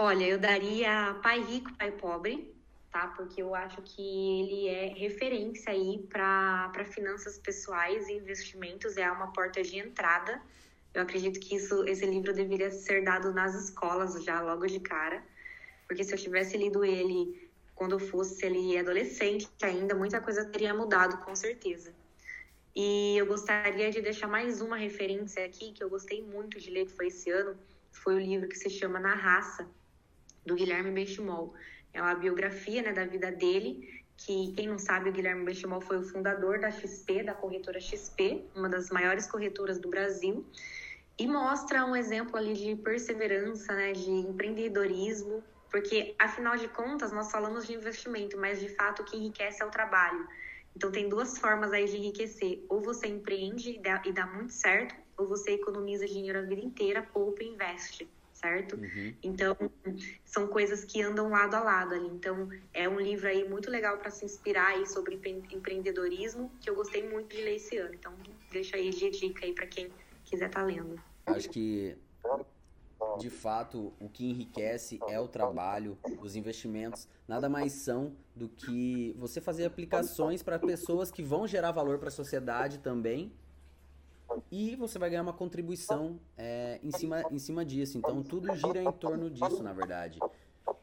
Olha, 0.00 0.24
eu 0.24 0.38
daria 0.38 1.18
Pai 1.24 1.42
Rico, 1.42 1.76
Pai 1.76 1.90
Pobre, 1.90 2.54
tá? 2.88 3.08
Porque 3.16 3.42
eu 3.42 3.52
acho 3.52 3.82
que 3.82 4.00
ele 4.00 4.68
é 4.68 4.94
referência 4.94 5.72
aí 5.72 6.06
para 6.08 6.84
finanças 6.84 7.36
pessoais 7.36 8.06
e 8.06 8.12
investimentos, 8.12 8.96
é 8.96 9.10
uma 9.10 9.32
porta 9.32 9.60
de 9.60 9.76
entrada. 9.76 10.40
Eu 10.94 11.02
acredito 11.02 11.40
que 11.40 11.56
isso, 11.56 11.84
esse 11.84 12.06
livro 12.06 12.32
deveria 12.32 12.70
ser 12.70 13.02
dado 13.02 13.32
nas 13.32 13.56
escolas 13.56 14.22
já 14.22 14.40
logo 14.40 14.68
de 14.68 14.78
cara, 14.78 15.20
porque 15.88 16.04
se 16.04 16.14
eu 16.14 16.18
tivesse 16.18 16.56
lido 16.56 16.84
ele 16.84 17.50
quando 17.74 17.96
eu 17.96 17.98
fosse 17.98 18.46
ali 18.46 18.78
adolescente 18.78 19.48
ainda, 19.60 19.96
muita 19.96 20.20
coisa 20.20 20.44
teria 20.44 20.72
mudado 20.72 21.24
com 21.24 21.34
certeza. 21.34 21.92
E 22.72 23.16
eu 23.16 23.26
gostaria 23.26 23.90
de 23.90 24.00
deixar 24.00 24.28
mais 24.28 24.60
uma 24.60 24.76
referência 24.76 25.44
aqui 25.44 25.72
que 25.72 25.82
eu 25.82 25.90
gostei 25.90 26.22
muito 26.22 26.60
de 26.60 26.70
ler, 26.70 26.86
que 26.86 26.92
foi 26.92 27.08
esse 27.08 27.28
ano, 27.32 27.58
foi 27.90 28.14
o 28.14 28.20
livro 28.20 28.48
que 28.48 28.56
se 28.56 28.70
chama 28.70 29.00
Na 29.00 29.14
Raça, 29.14 29.68
do 30.44 30.54
Guilherme 30.54 30.90
Benchimol. 30.90 31.54
É 31.92 32.00
uma 32.00 32.14
biografia 32.14 32.82
né, 32.82 32.92
da 32.92 33.04
vida 33.06 33.30
dele, 33.30 34.02
que 34.16 34.52
quem 34.52 34.68
não 34.68 34.78
sabe, 34.78 35.10
o 35.10 35.12
Guilherme 35.12 35.44
Benchimol 35.44 35.80
foi 35.80 35.98
o 35.98 36.02
fundador 36.02 36.58
da 36.58 36.70
XP, 36.70 37.22
da 37.22 37.34
corretora 37.34 37.80
XP, 37.80 38.44
uma 38.54 38.68
das 38.68 38.90
maiores 38.90 39.26
corretoras 39.26 39.78
do 39.78 39.88
Brasil, 39.88 40.44
e 41.18 41.26
mostra 41.26 41.84
um 41.84 41.94
exemplo 41.94 42.36
ali 42.36 42.54
de 42.54 42.76
perseverança, 42.76 43.72
né, 43.74 43.92
de 43.92 44.10
empreendedorismo, 44.10 45.42
porque 45.70 46.14
afinal 46.18 46.56
de 46.56 46.68
contas 46.68 47.12
nós 47.12 47.30
falamos 47.30 47.66
de 47.66 47.74
investimento, 47.74 48.36
mas 48.38 48.60
de 48.60 48.68
fato 48.70 49.02
o 49.02 49.04
que 49.04 49.16
enriquece 49.16 49.62
é 49.62 49.66
o 49.66 49.70
trabalho. 49.70 50.26
Então 50.74 50.90
tem 50.90 51.08
duas 51.08 51.38
formas 51.38 51.72
aí 51.72 51.86
de 51.86 51.96
enriquecer: 51.96 52.64
ou 52.68 52.80
você 52.80 53.06
empreende 53.06 53.70
e 53.70 53.78
dá, 53.80 54.02
e 54.06 54.12
dá 54.12 54.26
muito 54.26 54.52
certo, 54.52 54.94
ou 55.16 55.26
você 55.26 55.52
economiza 55.52 56.06
dinheiro 56.06 56.38
a 56.38 56.42
vida 56.42 56.60
inteira, 56.60 57.02
poupa 57.02 57.42
e 57.42 57.48
investe 57.48 58.08
certo? 58.38 58.76
Uhum. 58.76 59.14
Então, 59.22 59.56
são 60.24 60.46
coisas 60.46 60.84
que 60.84 61.02
andam 61.02 61.28
lado 61.28 61.54
a 61.54 61.60
lado 61.60 61.94
ali. 61.94 62.06
Então, 62.06 62.48
é 62.72 62.88
um 62.88 63.00
livro 63.00 63.28
aí 63.28 63.48
muito 63.48 63.70
legal 63.70 63.98
para 63.98 64.10
se 64.10 64.24
inspirar 64.24 64.68
aí 64.68 64.86
sobre 64.86 65.16
empreendedorismo, 65.50 66.50
que 66.60 66.70
eu 66.70 66.74
gostei 66.74 67.08
muito 67.08 67.34
de 67.34 67.42
ler 67.42 67.56
esse 67.56 67.76
ano. 67.76 67.94
Então, 67.94 68.12
deixa 68.50 68.76
aí 68.76 68.90
de 68.90 69.10
dica 69.10 69.44
aí 69.44 69.52
para 69.52 69.66
quem 69.66 69.90
quiser 70.24 70.46
estar 70.46 70.60
tá 70.60 70.66
lendo. 70.66 71.00
Acho 71.26 71.50
que 71.50 71.96
de 73.18 73.30
fato, 73.30 73.92
o 74.00 74.08
que 74.08 74.24
enriquece 74.24 74.98
é 75.08 75.18
o 75.20 75.28
trabalho, 75.28 75.96
os 76.20 76.34
investimentos 76.36 77.08
nada 77.26 77.48
mais 77.48 77.72
são 77.72 78.12
do 78.34 78.48
que 78.48 79.14
você 79.18 79.40
fazer 79.40 79.64
aplicações 79.64 80.42
para 80.42 80.58
pessoas 80.58 81.10
que 81.10 81.22
vão 81.22 81.46
gerar 81.46 81.72
valor 81.72 81.98
para 81.98 82.08
a 82.08 82.12
sociedade 82.12 82.78
também 82.78 83.32
e 84.50 84.76
você 84.76 84.98
vai 84.98 85.10
ganhar 85.10 85.22
uma 85.22 85.32
contribuição 85.32 86.18
é, 86.36 86.80
em, 86.82 86.90
cima, 86.90 87.22
em 87.30 87.38
cima 87.38 87.64
disso. 87.64 87.98
Então, 87.98 88.22
tudo 88.22 88.54
gira 88.54 88.82
em 88.82 88.92
torno 88.92 89.30
disso, 89.30 89.62
na 89.62 89.72
verdade. 89.72 90.18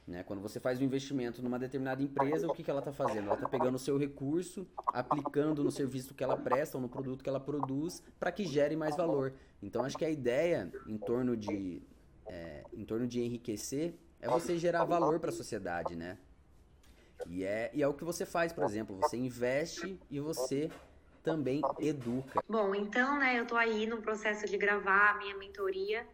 Né? 0.07 0.23
Quando 0.23 0.41
você 0.41 0.59
faz 0.59 0.79
um 0.79 0.83
investimento 0.83 1.41
numa 1.41 1.57
determinada 1.57 2.01
empresa, 2.01 2.47
o 2.47 2.53
que, 2.53 2.63
que 2.63 2.69
ela 2.69 2.79
está 2.79 2.91
fazendo? 2.91 3.25
Ela 3.25 3.35
está 3.35 3.49
pegando 3.49 3.75
o 3.75 3.79
seu 3.79 3.97
recurso, 3.97 4.67
aplicando 4.87 5.63
no 5.63 5.71
serviço 5.71 6.13
que 6.13 6.23
ela 6.23 6.37
presta 6.37 6.77
ou 6.77 6.81
no 6.81 6.89
produto 6.89 7.23
que 7.23 7.29
ela 7.29 7.39
produz 7.39 8.03
para 8.19 8.31
que 8.31 8.45
gere 8.45 8.75
mais 8.75 8.95
valor. 8.95 9.33
Então, 9.61 9.83
acho 9.83 9.97
que 9.97 10.05
a 10.05 10.09
ideia 10.09 10.71
em 10.87 10.97
torno 10.97 11.35
de, 11.35 11.81
é, 12.27 12.63
em 12.73 12.85
torno 12.85 13.07
de 13.07 13.21
enriquecer 13.21 13.95
é 14.21 14.29
você 14.29 14.57
gerar 14.57 14.85
valor 14.85 15.19
para 15.19 15.29
a 15.29 15.33
sociedade, 15.33 15.95
né? 15.95 16.17
E 17.27 17.43
é, 17.43 17.71
e 17.73 17.81
é 17.81 17.87
o 17.87 17.93
que 17.93 18.03
você 18.03 18.25
faz, 18.25 18.53
por 18.53 18.63
exemplo, 18.63 18.97
você 18.97 19.17
investe 19.17 19.99
e 20.09 20.19
você 20.19 20.69
também 21.25 21.61
educa. 21.79 22.41
Bom, 22.47 22.75
então, 22.75 23.17
né, 23.17 23.39
eu 23.39 23.47
tô 23.47 23.57
aí 23.57 23.87
no 23.87 24.01
processo 24.01 24.45
de 24.45 24.57
gravar 24.57 25.11
a 25.11 25.17
minha 25.17 25.35
mentoria. 25.35 26.07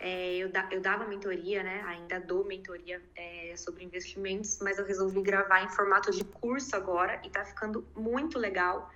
É, 0.00 0.36
eu, 0.36 0.50
da, 0.50 0.68
eu 0.72 0.80
dava 0.80 1.06
mentoria, 1.06 1.62
né, 1.62 1.82
ainda 1.86 2.18
dou 2.18 2.44
mentoria 2.44 3.00
é, 3.14 3.54
sobre 3.56 3.84
investimentos, 3.84 4.58
mas 4.60 4.78
eu 4.78 4.84
resolvi 4.84 5.22
gravar 5.22 5.62
em 5.62 5.68
formato 5.68 6.10
de 6.10 6.24
curso 6.24 6.74
agora 6.74 7.20
e 7.24 7.30
tá 7.30 7.44
ficando 7.44 7.86
muito 7.94 8.38
legal 8.38 8.90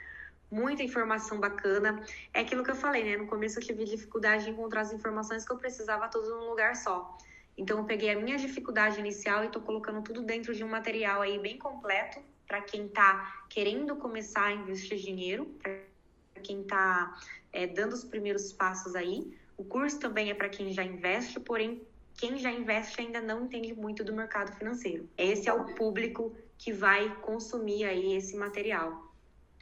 muita 0.50 0.82
informação 0.82 1.38
bacana. 1.38 2.02
É 2.32 2.40
aquilo 2.40 2.64
que 2.64 2.70
eu 2.70 2.74
falei, 2.74 3.04
né? 3.04 3.18
No 3.18 3.26
começo 3.26 3.58
eu 3.58 3.62
tive 3.62 3.84
dificuldade 3.84 4.44
de 4.44 4.50
encontrar 4.50 4.80
as 4.80 4.94
informações 4.94 5.44
que 5.44 5.52
eu 5.52 5.58
precisava 5.58 6.08
todas 6.08 6.30
num 6.30 6.48
lugar 6.48 6.74
só. 6.74 7.18
Então 7.54 7.76
eu 7.76 7.84
peguei 7.84 8.10
a 8.10 8.18
minha 8.18 8.38
dificuldade 8.38 8.98
inicial 8.98 9.44
e 9.44 9.48
tô 9.48 9.60
colocando 9.60 10.00
tudo 10.00 10.22
dentro 10.22 10.54
de 10.54 10.64
um 10.64 10.68
material 10.68 11.20
aí 11.20 11.38
bem 11.38 11.58
completo 11.58 12.18
para 12.48 12.62
quem 12.62 12.86
está 12.86 13.44
querendo 13.50 13.94
começar 13.96 14.46
a 14.46 14.52
investir 14.52 14.98
dinheiro, 14.98 15.44
para 15.62 15.82
quem 16.42 16.62
está 16.62 17.20
é, 17.52 17.66
dando 17.66 17.92
os 17.92 18.04
primeiros 18.04 18.52
passos 18.52 18.96
aí. 18.96 19.36
O 19.56 19.64
curso 19.64 20.00
também 20.00 20.30
é 20.30 20.34
para 20.34 20.48
quem 20.48 20.72
já 20.72 20.82
investe, 20.82 21.38
porém, 21.38 21.86
quem 22.14 22.38
já 22.38 22.50
investe 22.50 23.00
ainda 23.00 23.20
não 23.20 23.44
entende 23.44 23.74
muito 23.74 24.02
do 24.02 24.14
mercado 24.14 24.56
financeiro. 24.56 25.08
Esse 25.16 25.48
é 25.48 25.52
o 25.52 25.74
público 25.74 26.34
que 26.56 26.72
vai 26.72 27.14
consumir 27.20 27.84
aí 27.84 28.14
esse 28.16 28.36
material. 28.36 29.07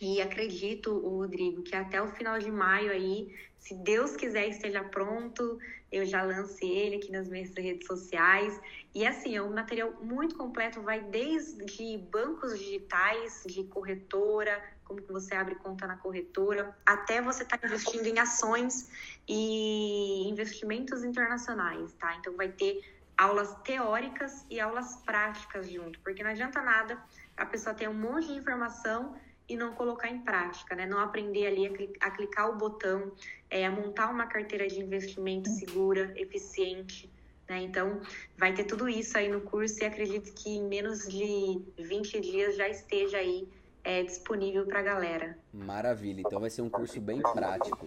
E 0.01 0.21
acredito, 0.21 0.99
Rodrigo, 0.99 1.63
que 1.63 1.75
até 1.75 2.03
o 2.03 2.09
final 2.09 2.39
de 2.39 2.51
maio 2.51 2.91
aí, 2.91 3.35
se 3.59 3.75
Deus 3.75 4.15
quiser 4.15 4.49
esteja 4.49 4.85
pronto, 4.85 5.59
eu 5.91 6.05
já 6.05 6.23
lancei 6.23 6.71
ele 6.71 6.97
aqui 6.97 7.11
nas 7.11 7.29
minhas 7.29 7.55
redes 7.57 7.87
sociais. 7.87 8.61
E 8.95 9.07
assim, 9.07 9.37
é 9.37 9.43
um 9.43 9.55
material 9.55 9.93
muito 10.03 10.37
completo, 10.37 10.83
vai 10.83 11.01
desde 11.01 11.99
bancos 12.11 12.59
digitais, 12.59 13.43
de 13.47 13.65
corretora, 13.65 14.63
como 14.85 15.01
que 15.03 15.13
você 15.13 15.35
abre 15.35 15.55
conta 15.57 15.87
na 15.87 15.97
corretora, 15.97 16.77
até 16.85 17.21
você 17.21 17.43
estar 17.43 17.59
tá 17.59 17.67
investindo 17.67 18.07
em 18.07 18.19
ações 18.19 18.89
e 19.27 20.29
investimentos 20.29 21.03
internacionais, 21.03 21.93
tá? 21.95 22.15
Então 22.17 22.37
vai 22.37 22.49
ter 22.49 22.81
aulas 23.17 23.55
teóricas 23.63 24.45
e 24.51 24.61
aulas 24.61 24.97
práticas 24.97 25.69
junto, 25.71 25.99
porque 26.01 26.23
não 26.23 26.31
adianta 26.31 26.61
nada 26.61 27.03
a 27.37 27.47
pessoa 27.47 27.75
ter 27.75 27.89
um 27.89 27.95
monte 27.95 28.29
de 28.29 28.35
informação 28.35 29.17
e 29.49 29.57
não 29.57 29.75
colocar 29.75 30.09
em 30.09 30.21
prática, 30.21 30.75
né? 30.75 30.87
Não 30.87 30.99
aprender 30.99 31.47
ali 31.47 31.95
a, 32.01 32.11
clicar 32.11 32.51
o 32.51 32.57
botão, 32.57 33.13
é, 33.49 33.65
a 33.67 33.71
montar 33.71 34.11
uma 34.11 34.27
carteira 34.27 34.67
de 34.67 34.81
investimento 34.81 35.49
segura, 35.51 36.13
eficiente, 36.17 37.11
né? 37.49 37.63
Então, 37.63 38.01
vai 38.37 38.53
ter 38.53 38.65
tudo 38.65 38.89
isso 38.89 39.17
aí 39.17 39.29
no 39.29 39.41
curso 39.41 39.83
e 39.83 39.87
acredito 39.87 40.33
que 40.33 40.51
em 40.51 40.65
menos 40.65 41.07
de 41.07 41.63
20 41.79 42.21
dias 42.21 42.57
já 42.57 42.69
esteja 42.69 43.19
aí 43.19 43.49
é, 43.85 44.03
disponível 44.03 44.67
para 44.67 44.81
a 44.81 44.83
galera. 44.83 45.39
Maravilha, 45.53 46.21
então 46.21 46.41
vai 46.41 46.51
ser 46.51 46.63
um 46.63 46.71
curso 46.71 47.01
bem 47.01 47.23
prático. 47.23 47.87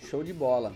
Show 0.00 0.22
de 0.22 0.32
bola. 0.32 0.72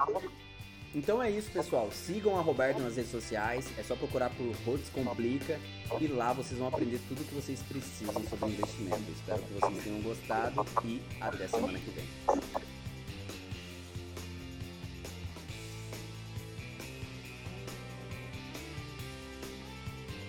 Então 0.98 1.22
é 1.22 1.30
isso, 1.30 1.48
pessoal. 1.52 1.88
Sigam 1.92 2.36
a 2.36 2.42
Roberto 2.42 2.80
nas 2.80 2.96
redes 2.96 3.12
sociais. 3.12 3.68
É 3.78 3.84
só 3.84 3.94
procurar 3.94 4.30
por 4.30 4.52
Rotes 4.66 4.88
Complica 4.88 5.60
e 6.00 6.08
lá 6.08 6.32
vocês 6.32 6.58
vão 6.58 6.66
aprender 6.66 6.98
tudo 7.06 7.22
o 7.22 7.24
que 7.24 7.34
vocês 7.36 7.62
precisam 7.62 8.20
sobre 8.28 8.48
investimento. 8.48 9.04
Espero 9.12 9.40
que 9.40 9.52
vocês 9.54 9.84
tenham 9.84 10.02
gostado 10.02 10.66
e 10.84 11.00
até 11.20 11.46
semana 11.46 11.78
que 11.78 11.90
vem. 11.90 12.57